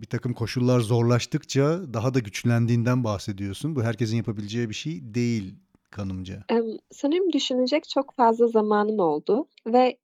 [0.00, 3.76] bir takım koşullar zorlaştıkça daha da güçlendiğinden bahsediyorsun.
[3.76, 5.54] Bu herkesin yapabileceği bir şey değil
[5.90, 6.44] kanımca.
[6.90, 9.98] Sanırım düşünecek çok fazla zamanım oldu ve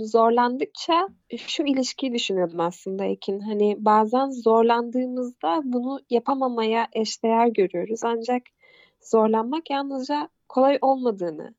[0.00, 3.40] zorlandıkça şu ilişkiyi düşünüyordum aslında Ekin.
[3.40, 8.00] Hani bazen zorlandığımızda bunu yapamamaya eşdeğer görüyoruz.
[8.04, 8.42] Ancak
[9.00, 11.54] zorlanmak yalnızca kolay olmadığını,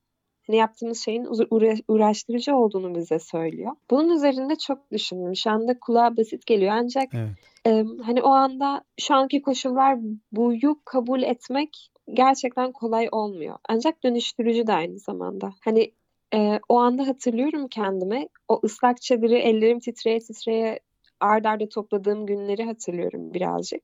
[0.50, 3.72] hani yaptığımız şeyin uğra- uğraştırıcı olduğunu bize söylüyor.
[3.92, 5.36] Bunun üzerinde çok düşündüm.
[5.36, 7.30] Şu anda kulağa basit geliyor ancak Evet.
[7.66, 9.98] em, hani o anda şu anki koşullar
[10.32, 13.58] buyu kabul etmek gerçekten kolay olmuyor.
[13.70, 15.54] Ancak dönüştürücü de aynı zamanda.
[15.66, 15.92] Hani
[16.34, 20.80] e, o anda hatırlıyorum kendime o ıslak çadırı ellerim titreye titreye
[21.20, 23.82] ard arda topladığım günleri hatırlıyorum birazcık.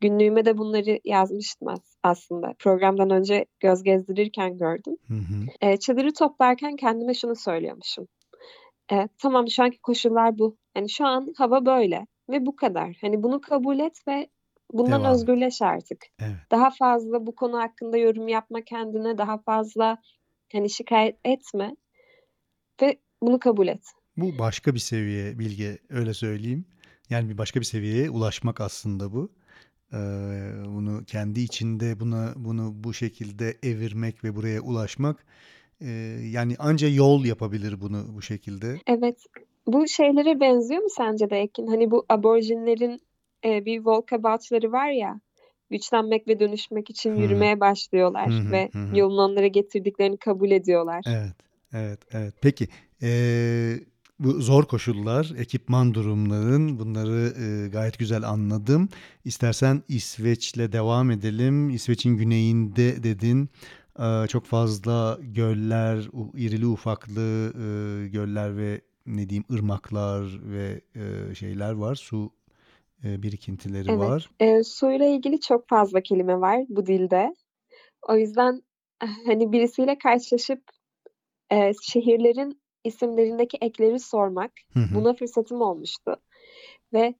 [0.00, 2.54] Günlüğüme de bunları yazmıştım as- aslında.
[2.58, 4.96] Programdan önce göz gezdirirken gördüm.
[5.08, 5.46] Hı hı.
[5.60, 8.08] E, çadırı toplarken kendime şunu söylüyormuşum.
[8.92, 10.56] E, tamam şu anki koşullar bu.
[10.74, 12.96] Hani şu an hava böyle ve bu kadar.
[13.00, 14.28] Hani bunu kabul et ve
[14.72, 16.06] bundan Devam özgürleş artık.
[16.20, 16.36] Evet.
[16.50, 19.98] Daha fazla bu konu hakkında yorum yapma kendine, daha fazla
[20.52, 21.76] hani şikayet etme
[22.82, 23.92] ve bunu kabul et.
[24.20, 26.64] Bu başka bir seviye Bilge öyle söyleyeyim.
[27.10, 29.30] Yani bir başka bir seviyeye ulaşmak aslında bu.
[29.92, 29.96] Ee,
[30.66, 35.24] bunu kendi içinde buna bunu bu şekilde evirmek ve buraya ulaşmak
[35.80, 35.88] e,
[36.32, 38.80] yani anca yol yapabilir bunu bu şekilde.
[38.86, 39.24] Evet,
[39.66, 41.66] bu şeylere benziyor mu sence de Ekin?
[41.66, 43.00] Hani bu aborjinlerin
[43.44, 45.20] e, bir walkaboutları var ya,
[45.70, 47.20] güçlenmek ve dönüşmek için Hı.
[47.20, 48.96] yürümeye başlıyorlar hı, ve hı.
[48.96, 51.04] yolun onlara getirdiklerini kabul ediyorlar.
[51.06, 51.36] Evet,
[51.72, 52.34] evet, evet.
[52.42, 52.68] Peki,
[53.02, 53.80] eee,
[54.20, 58.88] bu zor koşullar, ekipman durumların bunları e, gayet güzel anladım.
[59.24, 61.70] İstersen İsveç'le devam edelim.
[61.70, 63.48] İsveç'in güneyinde dedin.
[64.00, 71.72] Ee, çok fazla göller, irili ufaklı e, göller ve ne diyeyim ırmaklar ve e, şeyler
[71.72, 71.94] var.
[71.94, 72.30] Su
[73.04, 74.30] e, birikintileri Evet, var.
[74.40, 77.36] e, suyla ilgili çok fazla kelime var bu dilde.
[78.08, 78.62] O yüzden
[79.02, 80.62] eh, hani birisiyle karşılaşıp
[81.52, 84.94] e, şehirlerin isimlerindeki ekleri sormak Hı hı.
[84.94, 86.16] buna fırsatım olmuştu.
[86.92, 87.14] Ve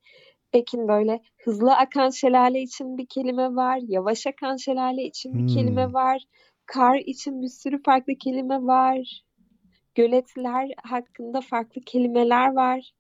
[0.53, 5.85] Ekin böyle hızlı akan şelale için bir kelime var, yavaş akan şelale için bir kelime
[5.87, 5.95] Hmm.
[5.95, 6.23] var,
[6.67, 9.23] kar için bir sürü farklı kelime var.
[9.95, 12.93] göletler hakkında farklı kelimeler var.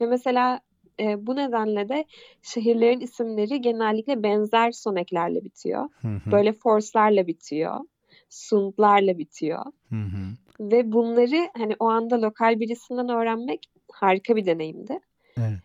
[0.00, 0.60] Ve mesela
[1.00, 2.04] e, bu nedenle de
[2.42, 5.88] şehirlerin isimleri genellikle benzer soneklerle bitiyor.
[6.02, 6.32] Hı hı.
[6.32, 7.80] Böyle forslarla bitiyor.
[8.28, 9.64] Sundlarla bitiyor.
[9.88, 10.43] Hı hı.
[10.60, 14.98] Ve bunları hani o anda lokal birisinden öğrenmek harika bir deneyimdi.
[15.38, 15.58] Evet.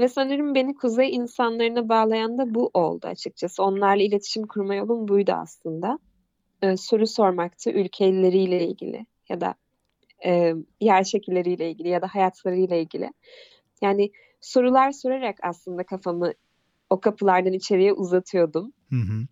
[0.00, 3.62] Ve sanırım beni kuzey insanlarına bağlayan da bu oldu açıkçası.
[3.62, 5.98] Onlarla iletişim kurma yolum buydu aslında.
[6.62, 9.54] Ee, soru sormaktı ülkeleriyle ilgili ya da
[10.24, 13.10] e, yer şekilleriyle ilgili ya da hayatlarıyla ilgili.
[13.82, 16.32] Yani sorular sorarak aslında kafamı
[16.90, 18.72] o kapılardan içeriye uzatıyordum.
[18.90, 19.26] Hı hı.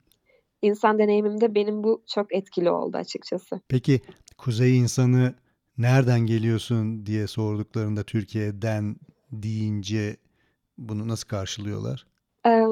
[0.62, 3.60] İnsan deneyimimde benim bu çok etkili oldu açıkçası.
[3.68, 4.00] Peki
[4.38, 5.34] kuzey insanı
[5.78, 8.96] nereden geliyorsun diye sorduklarında Türkiye'den
[9.32, 10.16] deyince
[10.78, 12.06] bunu nasıl karşılıyorlar?
[12.46, 12.62] Ee,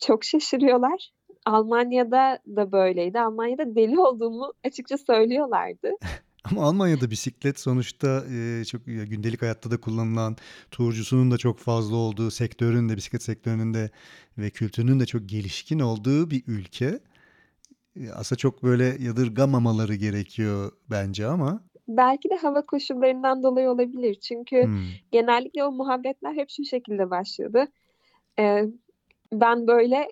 [0.00, 1.10] çok şaşırıyorlar.
[1.46, 3.20] Almanya'da da böyleydi.
[3.20, 5.90] Almanya'da deli olduğumu açıkça söylüyorlardı.
[6.44, 10.36] Ama Almanya'da bisiklet sonuçta e, çok gündelik hayatta da kullanılan,
[10.70, 13.90] turcusunun da çok fazla olduğu, sektörün de bisiklet sektörünün de
[14.38, 17.00] ve kültürünün de çok gelişkin olduğu bir ülke.
[17.96, 21.64] E, Aslında çok böyle yadırgamamaları gerekiyor bence ama.
[21.88, 24.14] Belki de hava koşullarından dolayı olabilir.
[24.14, 24.78] Çünkü Hmm.
[25.12, 27.64] genellikle o muhabbetler hep şu şekilde başlıyordu.
[28.38, 28.64] Ee,
[29.32, 30.08] ben böyle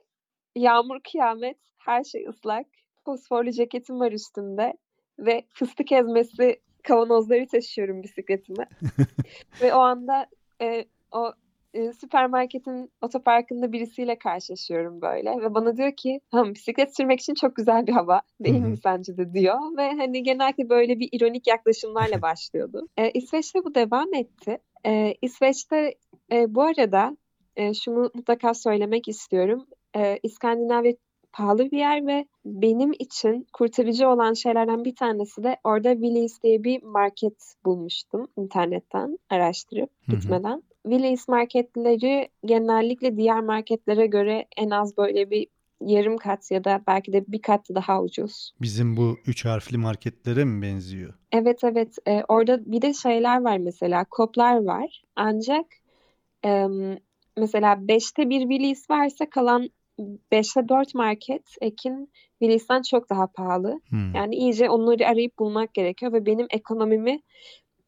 [0.57, 2.67] yağmur kıyamet, her şey ıslak,
[3.05, 4.75] fosforlu ceketim var üstümde
[5.19, 8.69] ve fıstık ezmesi kavanozları taşıyorum bisikletime.
[9.63, 10.27] ve o anda
[10.63, 11.33] e, o
[11.75, 17.57] e, süpermarketin otoparkında birisiyle karşılaşıyorum böyle ve bana diyor ki "Hım, bisiklet sürmek için çok
[17.57, 22.23] güzel bir hava değil mi sence de diyor ve hani genellikle böyle bir ironik yaklaşımlarla
[22.23, 22.89] başlıyordu.
[22.97, 24.59] E, İsveç'te bu devam etti.
[24.87, 25.95] E, İsveç'te
[26.33, 27.17] e, bu arada
[27.57, 29.67] e, şunu mutlaka söylemek istiyorum.
[29.97, 30.93] E, İskandinavya
[31.33, 36.65] pahalı bir yer ve benim için kurtarıcı olan şeylerden bir tanesi de orada Willys diye
[36.65, 40.63] bir market bulmuştum internetten araştırıp gitmeden.
[40.91, 45.47] Willys marketleri genellikle diğer marketlere göre en az böyle bir
[45.81, 48.53] yarım kat ya da belki de bir kat daha ucuz.
[48.61, 51.15] Bizim bu üç harfli marketlere mi benziyor?
[51.33, 55.67] Evet evet e, orada bir de şeyler var mesela koplar var ancak
[56.43, 56.99] em,
[57.37, 59.71] mesela 5'te bir Willys varsa kalan
[60.33, 63.81] 5'te 4 market Ekin Willys'ten çok daha pahalı.
[63.89, 64.15] Hmm.
[64.15, 67.21] Yani iyice onları arayıp bulmak gerekiyor ve benim ekonomimi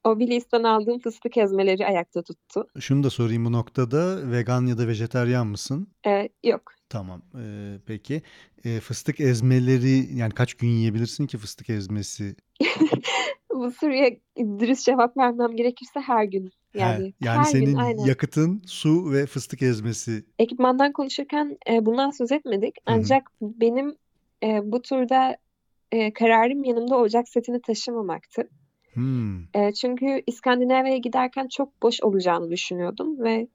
[0.04, 2.66] o Willys'ten aldığım fıstık ezmeleri ayakta tuttu.
[2.80, 4.30] Şunu da sorayım bu noktada.
[4.32, 5.88] Vegan ya da vejeteryan mısın?
[6.06, 7.22] E, yok Tamam.
[7.38, 8.22] Ee, peki.
[8.64, 12.36] Ee, fıstık ezmeleri yani kaç gün yiyebilirsin ki fıstık ezmesi?
[13.54, 16.50] bu soruya dürüst cevap vermem gerekirse her gün.
[16.72, 18.04] He, Yani yani her senin gün aynen.
[18.04, 20.24] yakıtın su ve fıstık ezmesi.
[20.38, 22.76] Ekipmandan konuşurken e, bundan söz etmedik.
[22.86, 23.96] Ancak benim
[24.42, 25.36] e, bu turda
[25.92, 28.48] e, kararım yanımda ocak setini taşımamaktı.
[28.94, 29.42] Hmm.
[29.54, 33.48] E, çünkü İskandinavya'ya giderken çok boş olacağını düşünüyordum ve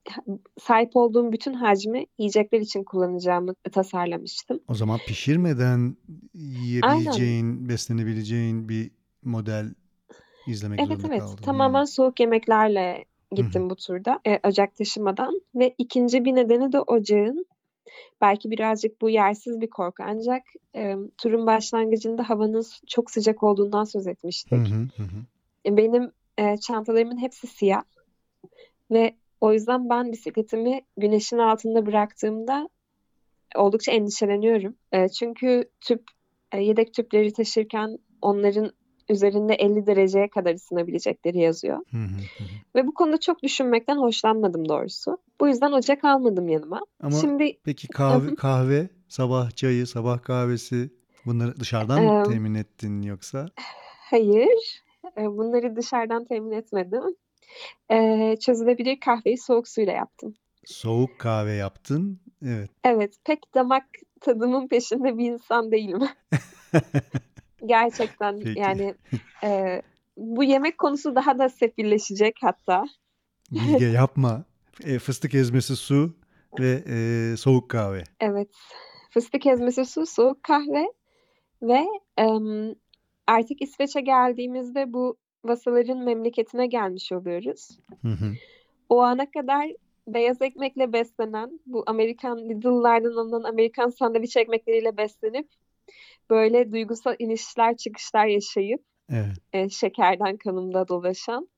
[0.62, 4.60] sahip olduğum bütün hacmi yiyecekler için kullanacağımı tasarlamıştım.
[4.68, 5.96] O zaman pişirmeden Aynen.
[6.34, 8.92] yiyebileceğin, beslenebileceğin bir
[9.24, 9.74] model
[10.48, 11.38] izlemek Evet zorunda evet kaldın.
[11.38, 11.44] Hmm.
[11.46, 17.46] tamamen soğuk yemeklerle gittim bu turda e, ocak taşımadan ve ikinci bir nedeni de ocağın
[18.22, 20.44] belki birazcık bu yersiz bir korku ancak
[20.76, 24.58] e, turun başlangıcında havanın çok sıcak olduğundan söz etmiştik.
[24.58, 25.26] hı, hı hı.
[25.66, 27.84] E, Benim e, çantalarımın hepsi siyah
[28.92, 32.70] ve o yüzden ben bisikletimi güneşin altında bıraktığımda
[33.56, 34.76] oldukça endişeleniyorum.
[34.92, 36.04] E, çünkü tüp
[36.52, 38.72] e, yedek tüpleri taşırken onların
[39.10, 41.78] üzerinde 50 dereceye kadar ısınabilecekleri yazıyor.
[41.92, 42.44] Hı hı, hı.
[42.76, 45.18] Ve bu konuda çok düşünmekten hoşlanmadım doğrusu.
[45.42, 46.82] Bu yüzden ocak almadım yanıma.
[47.04, 50.90] Ama Şimdi peki kahve, kahve, sabah çayı, sabah kahvesi
[51.26, 53.46] bunları dışarıdan mı temin ettin yoksa?
[54.12, 54.84] hayır,
[55.18, 57.04] e, bunları dışarıdan temin etmedim.
[57.92, 60.36] E, çözülebilir kahveyi soğuk suyla yaptım.
[60.66, 62.20] Soğuk kahve yaptın.
[62.46, 62.70] Evet.
[62.84, 63.86] Evet, pek damak
[64.22, 66.02] tadımın peşinde bir insan değilim.
[67.66, 68.60] Gerçekten Peki.
[68.60, 68.96] yani
[69.44, 69.82] e,
[70.18, 72.86] bu yemek konusu daha da sefilleşecek hatta.
[73.52, 74.44] Bilge yapma.
[74.84, 76.16] E, fıstık ezmesi su
[76.60, 78.04] ve e, soğuk kahve.
[78.20, 78.50] Evet,
[79.10, 80.86] fıstık ezmesi su, soğuk kahve
[81.62, 81.86] ve
[82.18, 82.76] em,
[83.28, 87.80] artık İsveç'e geldiğimizde bu vasaların memleketine gelmiş oluyoruz.
[88.02, 88.34] Hı hı.
[88.90, 89.72] O ana kadar
[90.08, 95.48] beyaz ekmekle beslenen, bu Amerikan Lidl'lardan alınan Amerikan sandviç ekmekleriyle beslenip
[96.30, 99.38] böyle duygusal inişler çıkışlar yaşayıp Evet.
[99.54, 101.50] e, şekerden kanımda dolaşan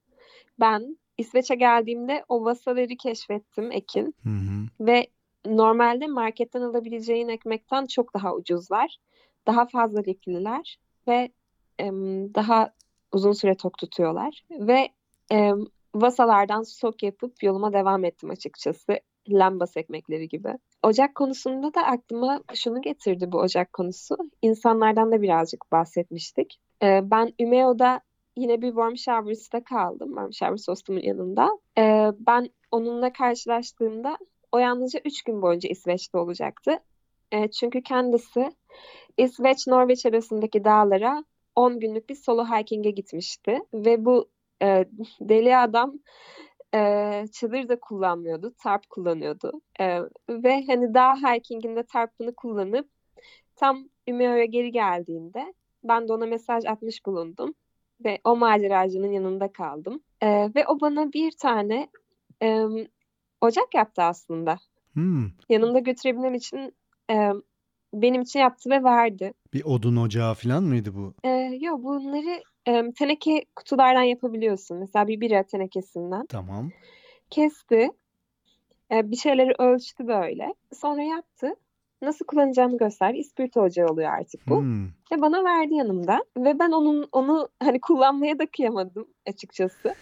[0.59, 4.85] ben İsveç'e geldiğimde o vasaları keşfettim Ekin Hı hı.
[4.87, 5.07] ve
[5.45, 8.97] normalde marketten alabileceğin ekmekten çok daha ucuzlar.
[9.47, 10.77] Daha fazla lifliler
[11.07, 11.31] ve
[11.79, 12.73] em, daha
[13.11, 14.89] uzun süre tok tutuyorlar ve
[15.31, 15.51] e,
[15.95, 18.99] vasalardan sok yapıp yoluma devam ettim açıkçası.
[19.29, 20.49] Lambas ekmekleri gibi.
[20.83, 24.15] Ocak konusunda da aklıma şunu getirdi bu ocak konusu.
[24.41, 26.59] İnsanlardan da birazcık bahsetmiştik.
[26.83, 28.01] Ee, ben Ümeo'da
[28.35, 30.07] yine bir warm showers'ta kaldım.
[30.07, 31.49] Warm shower sostumun yanında.
[31.77, 34.17] Ee, ben onunla karşılaştığımda
[34.51, 36.79] o yalnızca 3 gün boyunca İsveç'te olacaktı.
[37.31, 38.51] Ee, çünkü kendisi
[39.17, 41.23] İsveç-Norveç arasındaki dağlara
[41.55, 43.59] 10 günlük bir solo hiking'e gitmişti.
[43.73, 44.29] Ve bu
[44.61, 44.85] e,
[45.21, 45.93] deli adam
[46.77, 49.61] e, çadır da kullanmıyordu, tarp kullanıyordu.
[49.79, 52.89] E, ve hani dağ hikinginde tarpını kullanıp
[53.55, 57.53] tam Ümeo'ya geri geldiğinde ben de ona mesaj atmış bulundum.
[58.05, 60.03] Ve o maceracının yanında kaldım.
[60.21, 61.87] E, ve o bana bir tane
[62.43, 62.65] e,
[63.41, 64.59] ocak yaptı aslında.
[64.93, 65.25] Hmm.
[65.49, 66.75] Yanımda götürebilmem için
[67.11, 67.31] e,
[67.93, 69.33] benim için yaptı ve verdi.
[69.53, 71.13] Bir odun ocağı falan mıydı bu?
[71.23, 71.29] E,
[71.61, 74.77] yok bunları e, teneke kutulardan yapabiliyorsun.
[74.77, 76.25] Mesela bir bira tenekesinden.
[76.25, 76.69] Tamam.
[77.29, 77.91] Kesti.
[78.91, 80.53] E, bir şeyleri ölçtü böyle.
[80.73, 81.55] Sonra yaptı.
[82.01, 83.17] Nasıl kullanacağımı gösterdi.
[83.17, 84.59] İspirto ocağı oluyor artık bu.
[84.59, 84.85] Hmm.
[84.85, 86.25] Ve bana verdi yanımda.
[86.37, 89.95] Ve ben onun onu hani kullanmaya da kıyamadım açıkçası.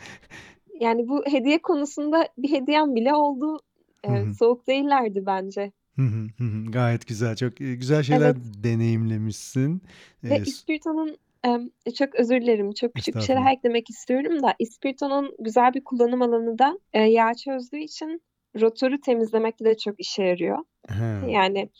[0.80, 3.60] yani bu hediye konusunda bir hediyem bile oldu.
[4.04, 5.72] E, soğuk değillerdi bence.
[5.98, 6.70] Hı hı, hı hı.
[6.72, 7.36] Gayet güzel.
[7.36, 8.36] Çok e, güzel şeyler Evet.
[8.64, 9.82] deneyimlemişsin.
[10.24, 13.52] Ve Ee, s- İspirto'nun em, çok özür dilerim çok küçük bir şeyler Estağfurullah.
[13.52, 18.22] eklemek istiyorum da İspirto'nun güzel bir kullanım alanı da e, yağ çözdüğü için
[18.60, 20.58] rotoru temizlemekte de çok işe yarıyor.
[20.88, 21.70] he, Yani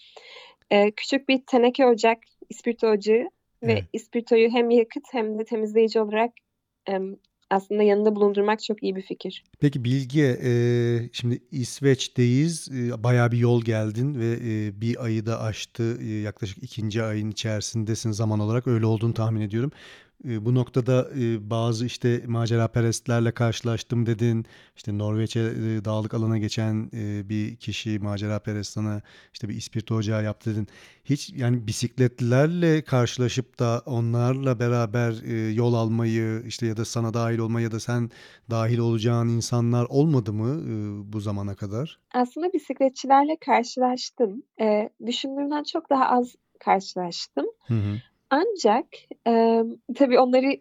[0.70, 2.18] e, küçük bir teneke ocak,
[2.50, 3.28] ispirto ocağı
[3.62, 3.88] ve evet.
[3.92, 6.32] ispirtoyu hem yakıt hem de temizleyici olarak
[7.50, 9.44] aslında yanında bulundurmak çok iyi bir fikir.
[9.60, 10.50] Peki Bilge, e,
[11.12, 12.68] şimdi İsveç'teyiz.
[12.72, 15.98] E, bayağı bir yol geldin ve e, bir ayı da aştı.
[16.02, 18.66] E, yaklaşık ikinci ayın içerisindesin zaman olarak.
[18.66, 19.72] Öyle olduğunu tahmin ediyorum.
[20.24, 24.46] E, bu noktada e, bazı işte maceraperestlerle karşılaştım dedin.
[24.76, 29.02] İşte Norveç'e e, dağlık alana geçen e, bir kişi maceraperest sana
[29.32, 30.68] işte bir ispirto ocağı yaptı dedin.
[31.04, 35.12] Hiç yani bisikletlilerle karşılaşıp da onlarla beraber
[35.52, 38.10] yol almayı işte ya da sana dahil olmayı ya da sen
[38.50, 40.62] dahil olacağın insanlar olmadı mı
[41.12, 41.98] bu zamana kadar?
[42.14, 44.42] Aslında bisikletçilerle karşılaştım.
[44.60, 47.46] E, düşündüğümden çok daha az karşılaştım.
[47.66, 47.98] Hı hı.
[48.30, 48.86] Ancak
[49.26, 49.62] e,
[49.94, 50.60] tabii onları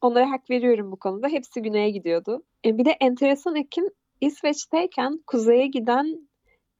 [0.00, 1.28] onlara hak veriyorum bu konuda.
[1.28, 2.42] Hepsi güneye gidiyordu.
[2.64, 3.90] E, bir de enteresan Ekin
[4.20, 6.28] İsveç'teyken kuzeye giden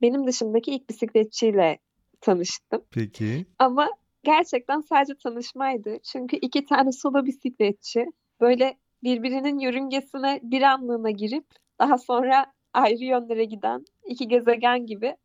[0.03, 1.79] benim dışımdaki ilk bisikletçiyle
[2.21, 2.85] tanıştım.
[2.91, 3.47] Peki.
[3.59, 3.89] Ama
[4.25, 5.99] gerçekten sadece tanışmaydı.
[6.13, 8.07] Çünkü iki tane solo bisikletçi
[8.41, 11.45] böyle birbirinin yörüngesine bir anlığına girip
[11.81, 15.17] daha sonra ayrı yönlere giden iki gezegen gibi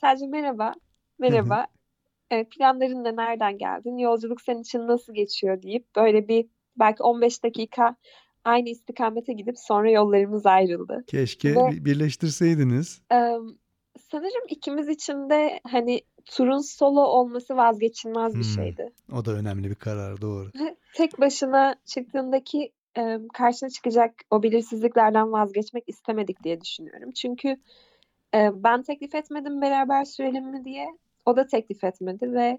[0.00, 0.72] sadece merhaba,
[1.18, 1.66] merhaba,
[2.32, 7.44] e, planların ne, nereden geldin, yolculuk senin için nasıl geçiyor deyip böyle bir belki 15
[7.44, 7.96] dakika
[8.44, 11.04] aynı istikamete gidip sonra yollarımız ayrıldı.
[11.06, 13.02] Keşke Ve bir- birleştirseydiniz.
[13.12, 13.16] e,
[14.10, 18.64] sanırım ikimiz için de hani turun solo olması vazgeçilmez bir Hmm.
[18.64, 18.92] şeydi.
[19.12, 20.50] O da önemli bir karar, doğru.
[20.94, 27.10] Tek başına çıktığındaki e, karşına çıkacak o belirsizliklerden vazgeçmek istemedik diye düşünüyorum.
[27.10, 27.48] Çünkü
[28.34, 30.86] e, ben teklif etmedim beraber sürelim mi diye.
[31.26, 32.58] O da teklif etmedi ve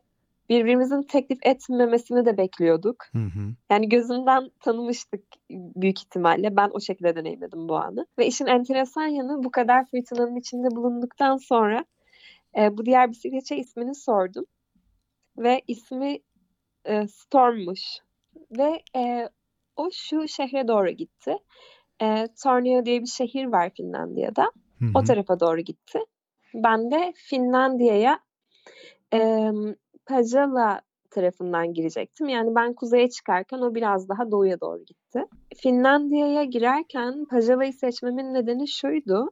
[0.49, 3.05] birbirimizin teklif etmemesini de bekliyorduk.
[3.11, 3.55] Hı hı.
[3.71, 6.55] Yani gözünden tanımıştık büyük ihtimalle.
[6.55, 8.05] Ben o şekilde deneyimledim bu anı.
[8.19, 11.85] Ve işin enteresan yanı bu kadar fırtınanın içinde bulunduktan sonra
[12.57, 14.45] e, bu diğer bisikletçi ismini sordum.
[15.37, 16.19] Ve ismi
[16.85, 17.81] e, Storm'muş.
[18.57, 19.29] Ve e,
[19.75, 21.37] o şu şehre doğru gitti.
[22.01, 24.51] E, Tornio diye bir şehir var Finlandiya'da.
[24.79, 25.03] Hı O hı.
[25.03, 25.99] tarafa doğru gitti.
[26.53, 28.19] Ben de Finlandiya'ya
[29.13, 29.51] e,
[30.05, 30.81] Pajala
[31.13, 32.29] tarafından girecektim.
[32.29, 35.25] Yani ben kuzeye çıkarken o biraz daha doğuya doğru gitti.
[35.55, 39.31] Finlandiya'ya girerken Pajala'yı seçmemin nedeni şuydu.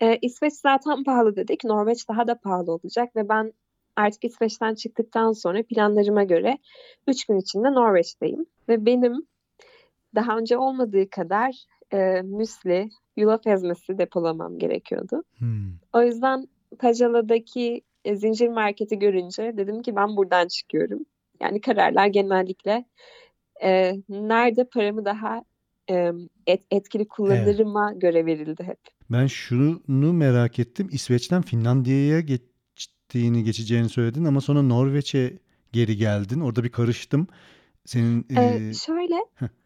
[0.00, 1.64] E, İsveç zaten pahalı dedik.
[1.64, 3.52] Norveç daha da pahalı olacak ve ben
[3.96, 6.58] artık İsveç'ten çıktıktan sonra planlarıma göre
[7.06, 8.46] 3 gün içinde Norveç'teyim.
[8.68, 9.26] Ve benim
[10.14, 11.54] daha önce olmadığı kadar
[11.92, 15.22] e, müsli, yulaf ezmesi depolamam gerekiyordu.
[15.38, 15.72] Hmm.
[15.92, 21.06] O yüzden Pajala'daki e, zincir marketi görünce dedim ki ben buradan çıkıyorum.
[21.40, 22.84] Yani kararlar genellikle
[23.62, 25.44] e, nerede paramı daha
[25.90, 26.12] e,
[26.46, 27.10] et, etkili Evet.
[27.10, 28.78] kullanırıma göre verildi hep.
[29.10, 30.88] Ben şunu merak ettim.
[30.92, 35.32] İsveç'ten Finlandiya'ya geçtiğini, geçeceğini söyledin ama sonra Norveç'e
[35.72, 36.40] geri geldin.
[36.40, 37.26] Orada bir karıştım.
[37.84, 39.14] Senin E, e, şöyle,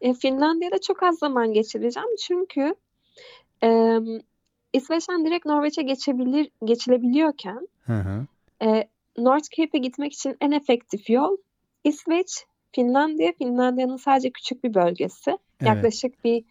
[0.01, 2.75] e, Finlandiya'da çok az zaman geçireceğim çünkü
[3.63, 3.99] e,
[4.73, 8.25] İsveç'ten direkt Norveç'e geçebilir, geçilebiliyorken hı hı.
[8.65, 11.37] e, North Cape'e gitmek için en efektif yol
[11.83, 12.45] İsveç,
[12.75, 15.31] Finlandiya, Finlandiya'nın sadece küçük bir bölgesi.
[15.31, 15.39] Evet.
[15.61, 16.43] Yaklaşık bir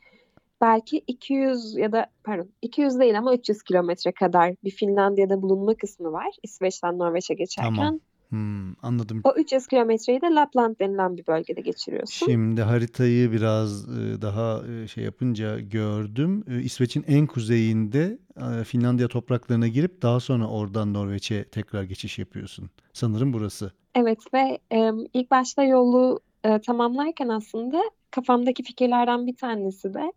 [0.60, 6.12] belki 200 ya da pardon 200 değil ama 300 kilometre kadar bir Finlandiya'da bulunma kısmı
[6.12, 6.28] var.
[6.42, 7.74] İsveç'ten Norveç'e geçerken.
[7.74, 8.00] Tamam.
[8.30, 9.20] Hmm, anladım.
[9.24, 12.26] O 300 kilometreyi de Lapland denilen bir bölgede geçiriyorsun.
[12.26, 16.44] Şimdi haritayı biraz e, daha e, şey yapınca gördüm.
[16.50, 18.18] E, İsveç'in en kuzeyinde
[18.64, 22.70] Finlandiya topraklarına girip daha sonra oradan Norveç'e tekrar geçiş yapıyorsun.
[22.92, 23.72] Sanırım burası.
[23.94, 24.58] Evet ve
[25.14, 26.20] ilk başta yolu
[26.66, 30.12] tamamlarken aslında kafamdaki fikirlerden bir tanesi de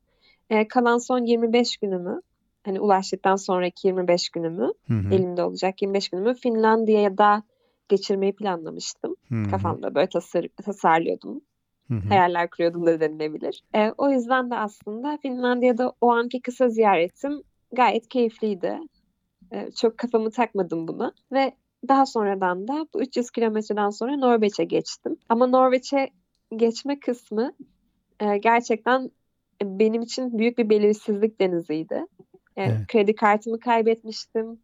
[0.68, 2.22] kalan son 25 günümü
[2.66, 5.14] hani ulaştıktan sonraki 25 günümü Hı hı.
[5.14, 7.44] elimde olacak 25 günümü Finlandiya'da
[7.90, 9.16] geçirmeyi planlamıştım.
[9.30, 9.44] Hı.
[9.52, 11.42] Kafamda böyle tasar tasarlıyordum.
[11.88, 12.10] Hı hı.
[12.10, 13.64] Hayaller kuruyordum da denilebilir.
[13.76, 18.80] E, o yüzden de aslında Finlandiya'da o anki kısa ziyaretim gayet keyifliydi.
[19.52, 21.54] E, çok kafamı takmadım buna ve
[21.88, 25.18] daha sonradan da bu 300 kilometreden sonra Norveç'e geçtim.
[25.30, 26.10] Ama Norveç'e
[26.56, 27.54] geçme kısmı
[28.20, 29.12] e, gerçekten
[29.64, 32.06] benim için büyük bir belirsizlik deniziydi.
[32.56, 32.88] E, Evet.
[32.88, 34.60] Kredi kartımı kaybetmiştim.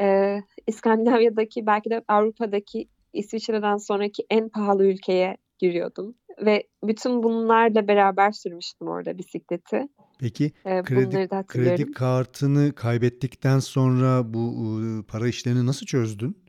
[0.00, 6.14] E, İskandinavya'daki belki de Avrupa'daki İsviçre'den sonraki en pahalı ülkeye giriyordum.
[6.40, 9.88] Ve bütün bunlarla beraber sürmüştüm orada bisikleti.
[10.18, 16.44] Peki E, kredi kredi kartını kaybettikten sonra bu e, para işlerini nasıl çözdün?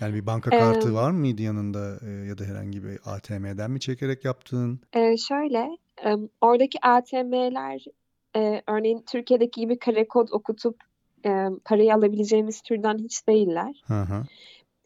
[0.00, 4.24] Yani bir banka kartı var mıydı yanında e, ya da herhangi bir ATM'den mi çekerek
[4.24, 4.80] yaptın?
[4.92, 5.68] e, şöyle,
[6.04, 7.84] e, oradaki ATM'ler
[8.36, 10.76] e, örneğin Türkiye'deki gibi kare kod okutup
[11.26, 13.82] e, parayı alabileceğimiz türden hiç değiller.
[13.86, 14.22] Hı hı.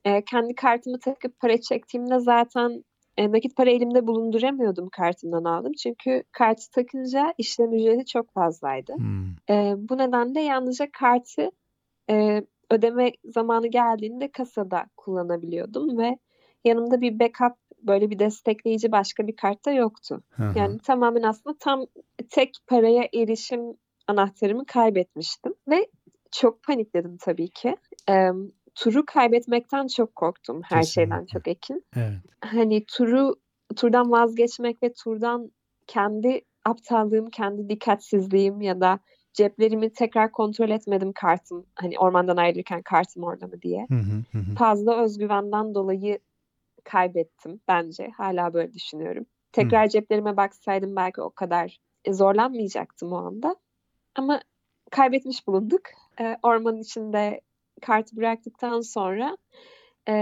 [0.05, 2.85] E, kendi kartımı takıp para çektiğimde zaten
[3.17, 5.73] e, nakit para elimde bulunduramıyordum kartımdan aldım.
[5.73, 8.95] Çünkü kartı takınca işlem ücreti çok fazlaydı.
[8.97, 9.31] Hmm.
[9.51, 11.51] E, bu nedenle yalnızca kartı
[12.11, 16.19] e, ödeme zamanı geldiğinde kasada kullanabiliyordum ve
[16.65, 20.23] yanımda bir backup böyle bir destekleyici başka bir kart da yoktu.
[20.31, 20.59] Hı hı.
[20.59, 21.87] Yani tamamen aslında tam
[22.31, 23.61] tek paraya erişim
[24.09, 25.87] anahtarımı kaybetmiştim ve
[26.33, 27.77] çok panikledim tabii ki.
[28.11, 28.29] E,
[28.75, 31.39] turu kaybetmekten çok korktum her şeyden Kesinlikle.
[31.39, 31.85] çok Ekin.
[31.97, 32.15] Evet.
[32.41, 33.35] Hani turu
[33.77, 35.53] turdan vazgeçmek ve turdan
[35.87, 38.99] kendi aptallığım, kendi dikkatsizliğim ya da
[39.33, 41.67] ceplerimi tekrar kontrol etmedim kartım.
[41.75, 43.87] Hani ormandan ayrılırken kartım orada mı diye.
[43.89, 44.55] Hı hı hı hı.
[44.55, 46.19] Fazla özgüvenden dolayı
[46.85, 48.11] kaybettim bence.
[48.17, 49.27] Hala böyle düşünüyorum.
[49.53, 53.57] Tekrar ceplerime baksaydım belki o kadar e, zorlanmayacaktım o anda.
[54.15, 54.41] Ama
[54.93, 55.81] kaybetmiş bulunduk.
[56.21, 57.41] Ee, ormanın içinde
[57.83, 59.37] kartı bıraktıktan sonra
[60.09, 60.15] e,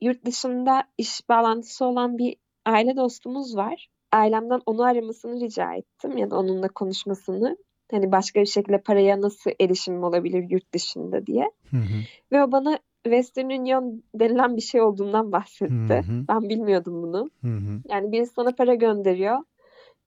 [0.00, 2.36] yurt dışında iş bağlantısı olan bir
[2.66, 3.88] aile dostumuz var.
[4.12, 7.56] Ailemden onu aramasını rica ettim ya da onunla konuşmasını.
[7.90, 11.50] Hani başka bir şekilde paraya nasıl erişimim olabilir yurt dışında diye.
[11.70, 11.98] Hı hı.
[12.32, 15.72] Ve o bana Western Union denilen bir şey olduğundan bahsetti.
[15.72, 16.24] Hı hı.
[16.28, 17.30] Ben bilmiyordum bunu.
[17.40, 17.82] Hı hı.
[17.88, 19.38] Yani birisi sana para gönderiyor,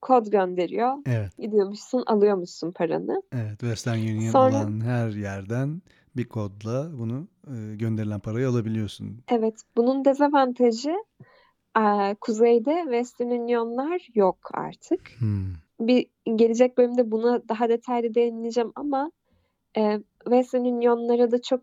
[0.02, 0.94] kod gönderiyor.
[1.06, 1.38] Evet.
[1.38, 3.22] Gidiyormuşsun, alıyormuşsun paranı.
[3.32, 5.82] Evet, Western Union Sonra- olan her yerden
[6.16, 9.18] bir kodla bunu e, gönderilen parayı alabiliyorsun.
[9.28, 10.94] Evet, bunun dezavantajı
[11.76, 15.00] eee, kuzeyde Western Union'lar yok artık.
[15.18, 15.46] Hmm.
[15.80, 19.10] Bir gelecek bölümde buna daha detaylı değineceğim ama
[19.76, 21.60] e, Western Union'lara da çok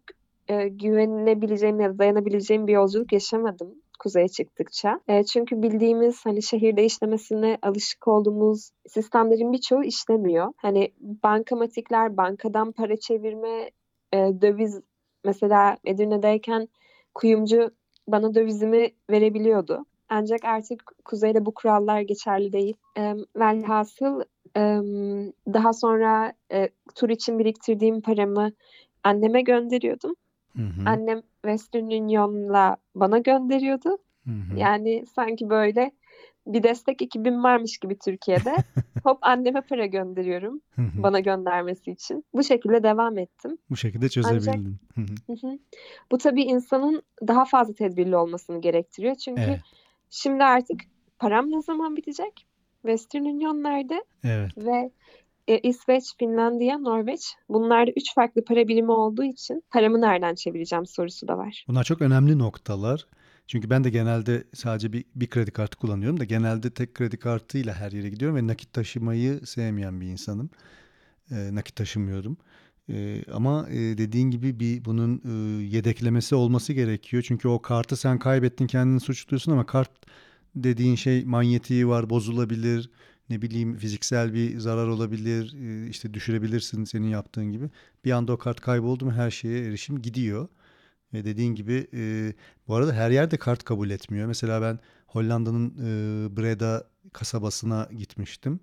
[0.48, 5.00] e, güvenilebileceğim ya da dayanabileceğim bir yolculuk yaşamadım kuzeye çıktıkça.
[5.08, 10.54] E, çünkü bildiğimiz hani şehirde işlemesine alışık olduğumuz sistemlerin birçoğu işlemiyor.
[10.58, 13.72] Hani bankamatikler, bankadan para çevirme,
[14.14, 14.82] e, döviz
[15.26, 16.68] mesela Edirne'deyken
[17.14, 17.72] kuyumcu
[18.08, 19.86] bana dövizimi verebiliyordu.
[20.10, 22.76] Ancak artık kuzeyde bu kurallar geçerli değil.
[22.98, 24.22] E, velhasıl
[24.58, 24.62] e,
[25.54, 28.52] daha sonra e, tur için biriktirdiğim paramı
[29.04, 30.16] anneme gönderiyordum.
[30.56, 30.90] Hı hı.
[30.90, 33.98] Annem Western Union'la bana gönderiyordu.
[34.26, 34.58] Hı hı.
[34.58, 35.92] Yani sanki böyle
[36.48, 38.56] bir destek ekibim varmış gibi Türkiye'de.
[39.04, 40.62] Hop anneme para gönderiyorum
[41.04, 42.26] bana göndermesi için.
[42.34, 43.58] Bu şekilde devam ettim.
[43.70, 44.02] Bu şekilde.
[45.28, 45.60] Hı hı.
[46.12, 49.16] Bu tabii insanın daha fazla tedbirli olmasını gerektiriyor.
[49.16, 49.60] Çünkü Evet.
[50.10, 50.82] şimdi artık
[51.20, 52.48] param ne zaman bitecek?
[52.82, 54.04] Western Union nerede?
[54.24, 54.58] Evet.
[54.58, 54.92] Ve
[55.50, 61.28] e, İsveç, Finlandiya, Norveç bunlarda üç farklı para birimi olduğu için paramı nereden çevireceğim sorusu
[61.28, 61.66] da var.
[61.68, 63.06] Bunlar çok önemli noktalar.
[63.48, 67.74] Çünkü ben de genelde sadece bir, bir kredi kartı kullanıyorum da genelde tek kredi kartıyla
[67.74, 70.50] her yere gidiyorum ve nakit taşımayı sevmeyen bir insanım.
[71.32, 72.38] Ee, nakit taşımıyorum.
[72.90, 77.24] Ee, ama e, dediğin gibi bir bunun e, yedeklemesi olması gerekiyor.
[77.28, 79.92] Çünkü o kartı sen kaybettin kendini suçluyorsun ama kart
[80.56, 82.90] dediğin şey manyetiği var bozulabilir.
[83.30, 85.54] Ne bileyim fiziksel bir zarar olabilir.
[85.54, 87.70] e, işte düşürebilirsin senin yaptığın gibi.
[88.06, 90.48] Bir anda o kart kayboldu mu her şeye erişim gidiyor.
[91.14, 92.34] Ve dediğin gibi e,
[92.68, 94.28] bu arada her yerde kart kabul etmiyor.
[94.28, 98.60] Mesela ben Hollanda'nın e, Breda kasabasına gitmiştim.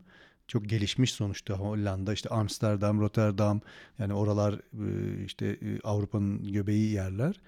[0.49, 3.61] Çok gelişmiş sonuçta Hollanda işte Amsterdam, Rotterdam
[3.99, 7.41] yani oralar e, işte e, Avrupa'nın göbeği yerler.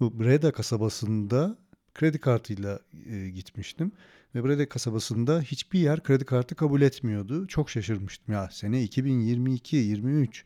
[0.00, 1.58] Bu Breda kasabasında
[1.94, 3.92] kredi kartıyla e, gitmiştim.
[4.34, 7.46] Ve Breda kasabasında hiçbir yer kredi kartı kabul etmiyordu.
[7.46, 10.42] Çok şaşırmıştım ya sene 2022-23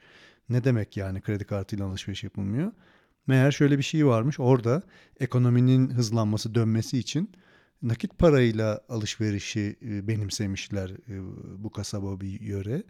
[0.48, 2.72] ne demek yani kredi kartıyla alışveriş yapılmıyor.
[3.26, 4.82] Meğer şöyle bir şey varmış orada
[5.20, 7.30] ekonominin hızlanması dönmesi için
[7.82, 11.14] nakit parayla alışverişi e, benimsemişler e,
[11.64, 12.82] bu kasaba bir yöre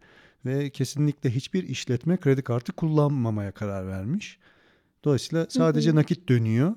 [0.45, 4.39] ve kesinlikle hiçbir işletme kredi kartı kullanmamaya karar vermiş.
[5.05, 6.75] Dolayısıyla sadece nakit dönüyor.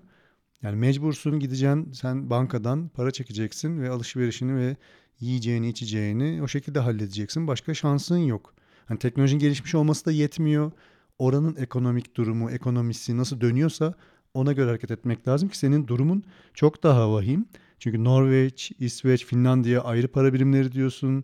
[0.63, 4.77] Yani mecbursun gideceksin sen bankadan para çekeceksin ve alışverişini ve
[5.19, 7.47] yiyeceğini içeceğini o şekilde halledeceksin.
[7.47, 8.53] Başka şansın yok.
[8.85, 10.71] Hani teknolojinin gelişmiş olması da yetmiyor.
[11.19, 13.93] Oranın ekonomik durumu, ekonomisi nasıl dönüyorsa
[14.33, 17.45] ona göre hareket etmek lazım ki senin durumun çok daha vahim.
[17.79, 21.23] Çünkü Norveç, İsveç, Finlandiya ayrı para birimleri diyorsun.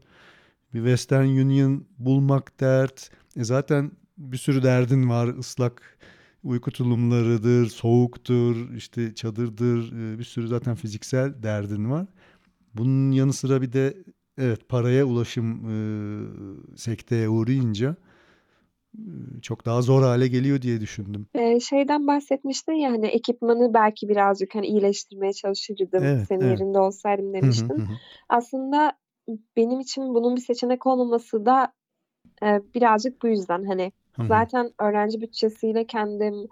[0.74, 3.12] Bir Western Union bulmak dert.
[3.38, 5.28] E zaten bir sürü derdin var.
[5.38, 5.98] Islak
[6.44, 9.92] uyku tulumlarıdır, soğuktur, işte çadırdır.
[10.14, 12.08] e, Bir sürü zaten fiziksel derdin var.
[12.76, 13.98] Bunun yanı sıra bir de
[14.38, 17.96] evet paraya ulaşım e, sekteye uğrayınca
[18.98, 21.28] e, çok daha zor hale geliyor diye düşündüm.
[21.36, 26.60] Ee, şeyden bahsetmiştin ya hani ekipmanı belki birazcık hani iyileştirmeye çalışırdım Evet, senin evet.
[26.60, 27.78] yerinde olsaydım hı, demiştin.
[27.78, 27.98] hı hı.
[28.30, 28.94] Aslında
[29.56, 31.74] benim için bunun bir seçenek olmaması da
[32.44, 33.92] e, birazcık bu yüzden hani
[34.28, 36.48] Zaten öğrenci bütçesiyle kendim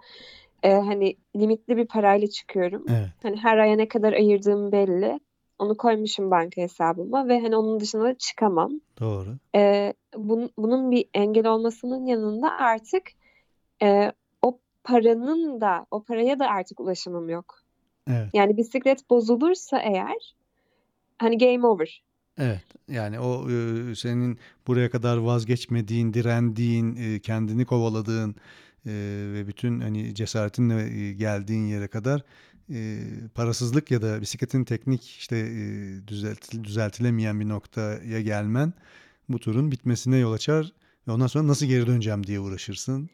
[0.62, 2.84] e, hani limitli bir parayla çıkıyorum.
[2.88, 5.20] Evet, Hani her aya ne kadar ayırdığım belli.
[5.58, 8.80] Onu koymuşum banka hesabıma ve hani onun dışına da çıkamam.
[9.00, 9.36] doğru.
[9.54, 13.02] Ee, bunun, bunun bir engel olmasının yanında artık
[13.82, 17.58] e, o paranın da o paraya da artık ulaşımım yok.
[18.08, 18.28] Evet.
[18.34, 20.34] Yani bisiklet bozulursa eğer
[21.18, 22.02] hani game over.
[22.38, 28.30] Evet yani o e, senin buraya kadar vazgeçmediğin, direndiğin, e, kendini kovaladığın
[28.86, 28.92] e,
[29.34, 32.22] ve bütün hani cesaretinle geldiğin yere kadar
[32.70, 33.00] e,
[33.34, 35.62] parasızlık ya da bisikletin teknik işte e,
[36.08, 38.72] düzeltil- düzeltilemeyen bir noktaya gelmen
[39.28, 40.72] bu turun bitmesine yol açar
[41.08, 43.10] ve ondan sonra nasıl geri döneceğim diye uğraşırsın.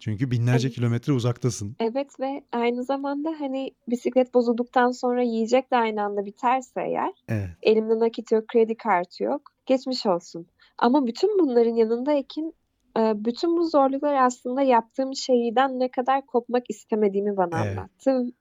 [0.00, 0.74] Çünkü binlerce Evet.
[0.76, 1.76] kilometre uzaktasın.
[1.80, 7.48] Evet ve aynı zamanda hani bisiklet bozulduktan sonra yiyecek de aynı anda biterse eğer Evet.
[7.62, 9.42] elimde nakit yok, kredi kartı yok.
[9.66, 10.46] Geçmiş olsun.
[10.78, 12.54] Ama bütün bunların yanında Ekin
[12.98, 17.78] e, bütün bu zorluklar aslında yaptığım şeyden ne kadar kopmak istemediğimi bana Evet.
[17.78, 18.32] anlattı.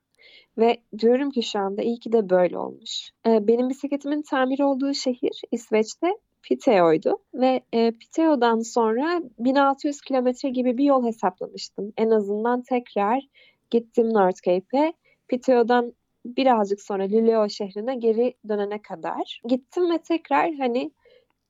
[0.58, 3.10] Ve diyorum ki şu anda iyi ki de böyle olmuş.
[3.28, 6.08] E, Benim bisikletimin tamir olduğu şehir İsveç'te
[6.44, 7.18] Piteå'ydu.
[7.34, 11.94] Ve e, Piteå'dan sonra 1600 kilometre gibi bir yol hesaplamıştım.
[11.98, 13.24] En azından tekrar
[13.72, 14.94] gittim North Cape'e.
[15.28, 15.94] Piteå'dan
[16.26, 20.91] birazcık sonra Luleå şehrine geri dönene kadar gittim ve tekrar hani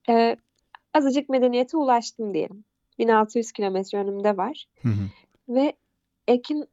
[0.09, 0.35] e,
[0.93, 2.63] azıcık medeniyete ulaştım diyelim.
[2.99, 5.03] 1600 kilometre önümde var Hı hı.
[5.49, 5.73] ve
[6.27, 6.65] Ekin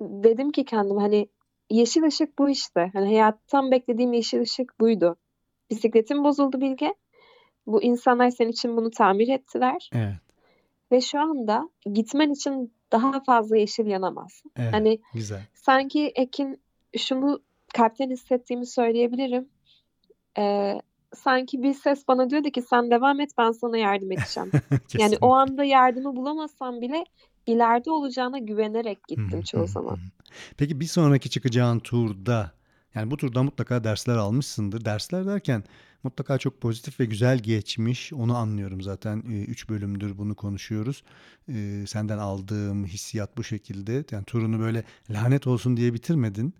[0.00, 1.28] dedim ki kendim hani
[1.70, 2.90] yeşil ışık bu işte.
[2.92, 5.16] Hani hayattan beklediğim yeşil ışık buydu.
[5.70, 6.94] Bisikletim bozuldu Bilge.
[7.66, 10.14] Bu insanlar senin için bunu tamir ettiler Evet.
[10.92, 14.42] ve şu anda gitmen için daha fazla yeşil yanamaz.
[14.56, 14.72] Evet.
[14.72, 15.42] Hani Güzel.
[15.54, 16.60] sanki Ekin
[16.98, 17.42] şunu
[17.74, 19.48] kalpten hissettiğimi söyleyebilirim.
[20.38, 20.80] Ee,
[21.14, 24.50] sanki bir ses bana diyordu ki sen devam et ben sana yardım edeceğim.
[24.98, 27.04] Yani o anda yardımı bulamasam bile
[27.46, 29.98] ileride olacağına güvenerek gittim çoğu zaman.
[30.56, 32.50] Peki bir sonraki çıkacağın turda
[32.94, 34.84] yani bu turda mutlaka dersler almışsındır.
[34.84, 35.64] Dersler derken
[36.02, 38.12] mutlaka çok pozitif ve güzel geçmiş.
[38.12, 39.20] Onu anlıyorum zaten.
[39.20, 41.02] 3 bölümdür bunu konuşuyoruz.
[41.48, 44.04] Ee, Senden aldığım hissiyat bu şekilde.
[44.10, 46.54] Yani turunu böyle lanet olsun diye bitirmedin.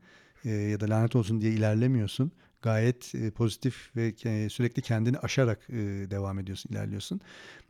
[0.45, 2.33] Ee, ya da lanet olsun diye ilerlemiyorsun.
[2.63, 4.13] Gayet e, pozitif ve
[4.49, 5.75] sürekli kendini aşarak e,
[6.11, 7.21] devam ediyorsun, ilerliyorsun.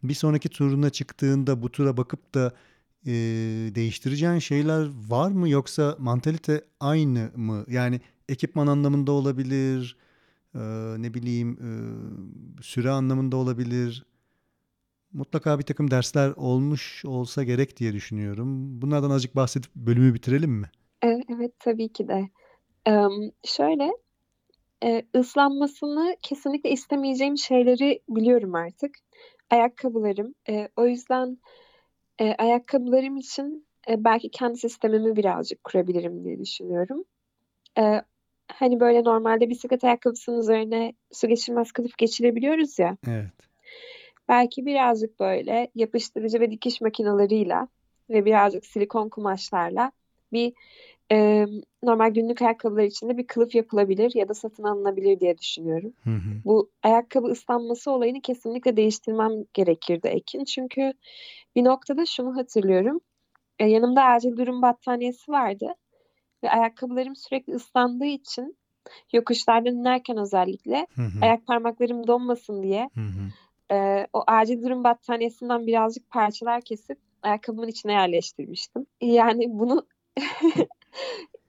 [0.02, 2.52] Bir sonraki turuna çıktığında bu tura bakıp da
[3.06, 3.12] e,
[3.74, 7.64] değiştireceğin şeyler var mı yoksa mantalite aynı mı?
[7.68, 9.96] Yani ekipman anlamında olabilir,
[10.54, 10.60] e,
[10.98, 11.70] ne bileyim e,
[12.62, 14.06] süre anlamında olabilir.
[15.12, 18.82] Mutlaka bir takım dersler olmuş olsa gerek diye düşünüyorum.
[18.82, 20.70] Bunlardan azıcık bahsedip bölümü bitirelim mi?
[21.02, 22.28] Evet, evet tabii ki de.
[22.88, 23.08] Ee,
[23.44, 23.92] şöyle
[24.84, 28.94] e, ıslanmasını kesinlikle istemeyeceğim şeyleri biliyorum artık.
[29.50, 30.34] Ayakkabılarım.
[30.48, 31.38] E, o yüzden
[32.18, 37.04] e, ayakkabılarım için e, belki kendi sistemimi birazcık kurabilirim diye düşünüyorum.
[37.78, 38.02] E,
[38.52, 42.96] hani böyle normalde bisiklet ayakkabısının üzerine su geçirmez kılıf geçirebiliyoruz ya.
[43.08, 43.32] Evet.
[44.28, 47.66] Belki birazcık böyle yapıştırıcı ve dikiş makineleriyle
[48.10, 49.92] ve birazcık silikon kumaşlarla
[50.32, 50.52] bir
[51.12, 51.46] e,
[51.82, 55.92] normal günlük ayakkabılar için de bir kılıf yapılabilir ya da satın alınabilir diye düşünüyorum.
[56.04, 56.42] Hı hı.
[56.44, 60.44] Bu ayakkabı ıslanması olayını kesinlikle değiştirmem gerekirdi Ekin.
[60.44, 60.92] Çünkü
[61.56, 63.00] bir noktada şunu hatırlıyorum.
[63.58, 65.74] E, yanımda acil durum battaniyesi vardı
[66.44, 68.56] ve ayakkabılarım sürekli ıslandığı için
[69.12, 71.18] yokuşlardan inerken özellikle Hı hı.
[71.22, 73.74] ayak parmaklarım donmasın diye Hı hı.
[73.74, 78.86] e, o acil durum battaniyesinden birazcık parçalar kesip ayakkabımın içine yerleştirmiştim.
[79.00, 79.86] Yani bunu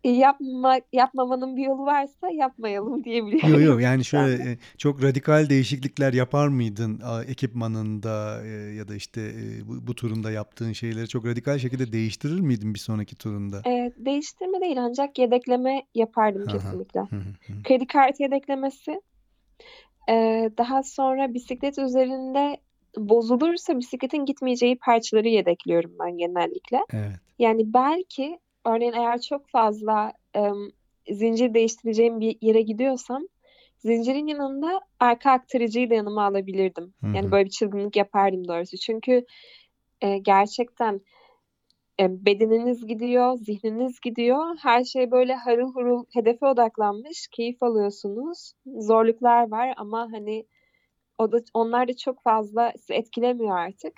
[0.03, 3.49] yapma, yapmamanın bir yolu varsa yapmayalım diyebiliyorum.
[3.49, 9.21] Yok yok yani şöyle e, çok radikal değişiklikler yapar mıydın ekipmanında e, ya da işte
[9.21, 13.61] e, bu, bu turunda yaptığın şeyleri çok radikal şekilde değiştirir miydin bir sonraki turunda?
[13.69, 16.47] E, değiştirme değil ancak yedekleme yapardım hı.
[16.47, 16.99] kesinlikle.
[16.99, 17.63] Hı hı hı.
[17.63, 19.01] Kredi kartı yedeklemesi.
[20.09, 22.57] e, daha sonra bisiklet üzerinde
[22.97, 26.79] bozulursa bisikletin gitmeyeceği parçaları yedekliyorum ben genellikle.
[26.93, 27.19] Evet.
[27.39, 30.55] Yani belki örneğin eğer çok fazla em,
[31.11, 33.27] zincir değiştireceğim bir yere gidiyorsam
[33.77, 36.93] zincirin yanında arka aktarıcıyı da yanıma alabilirdim.
[37.01, 38.77] Hı Yani böyle bir çılgınlık yapardım doğrusu.
[38.77, 39.25] Çünkü
[40.01, 41.01] e, gerçekten
[41.99, 44.57] e, bedeniniz gidiyor, zihniniz gidiyor.
[44.61, 47.27] Her şey böyle harıl hurul hedefe odaklanmış.
[47.31, 48.53] Keyif alıyorsunuz.
[48.65, 50.45] Zorluklar var ama hani
[51.17, 53.93] o da onlar da çok fazla sizi etkilemiyor artık.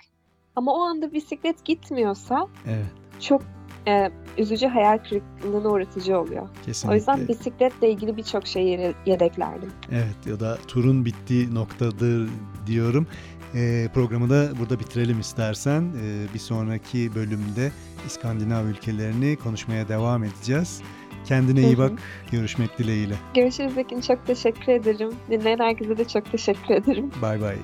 [0.56, 2.86] Ama o anda bisiklet gitmiyorsa Evet.
[3.20, 3.42] çok
[3.88, 6.42] e, üzücü hayal kırıklığına uğratıcı oluyor.
[6.42, 7.28] O yüzden Kesinlikle.
[7.28, 9.72] bisikletle ilgili birçok şeyi yedeklerdim.
[9.92, 12.28] Evet ya da turun bittiği noktadır
[12.66, 13.06] diyorum.
[13.54, 15.82] E, programı da burada bitirelim istersen.
[15.82, 17.72] E, bir sonraki bölümde
[18.06, 20.82] İskandinav ülkelerini konuşmaya devam edeceğiz.
[21.24, 21.92] Kendine iyi bak.
[22.32, 23.14] Görüşmek dileğiyle.
[23.34, 24.00] Görüşürüz Ekin.
[24.00, 25.10] Çok teşekkür ederim.
[25.30, 27.10] Dinleyen herkese de çok teşekkür ederim.
[27.22, 27.56] Bay bay.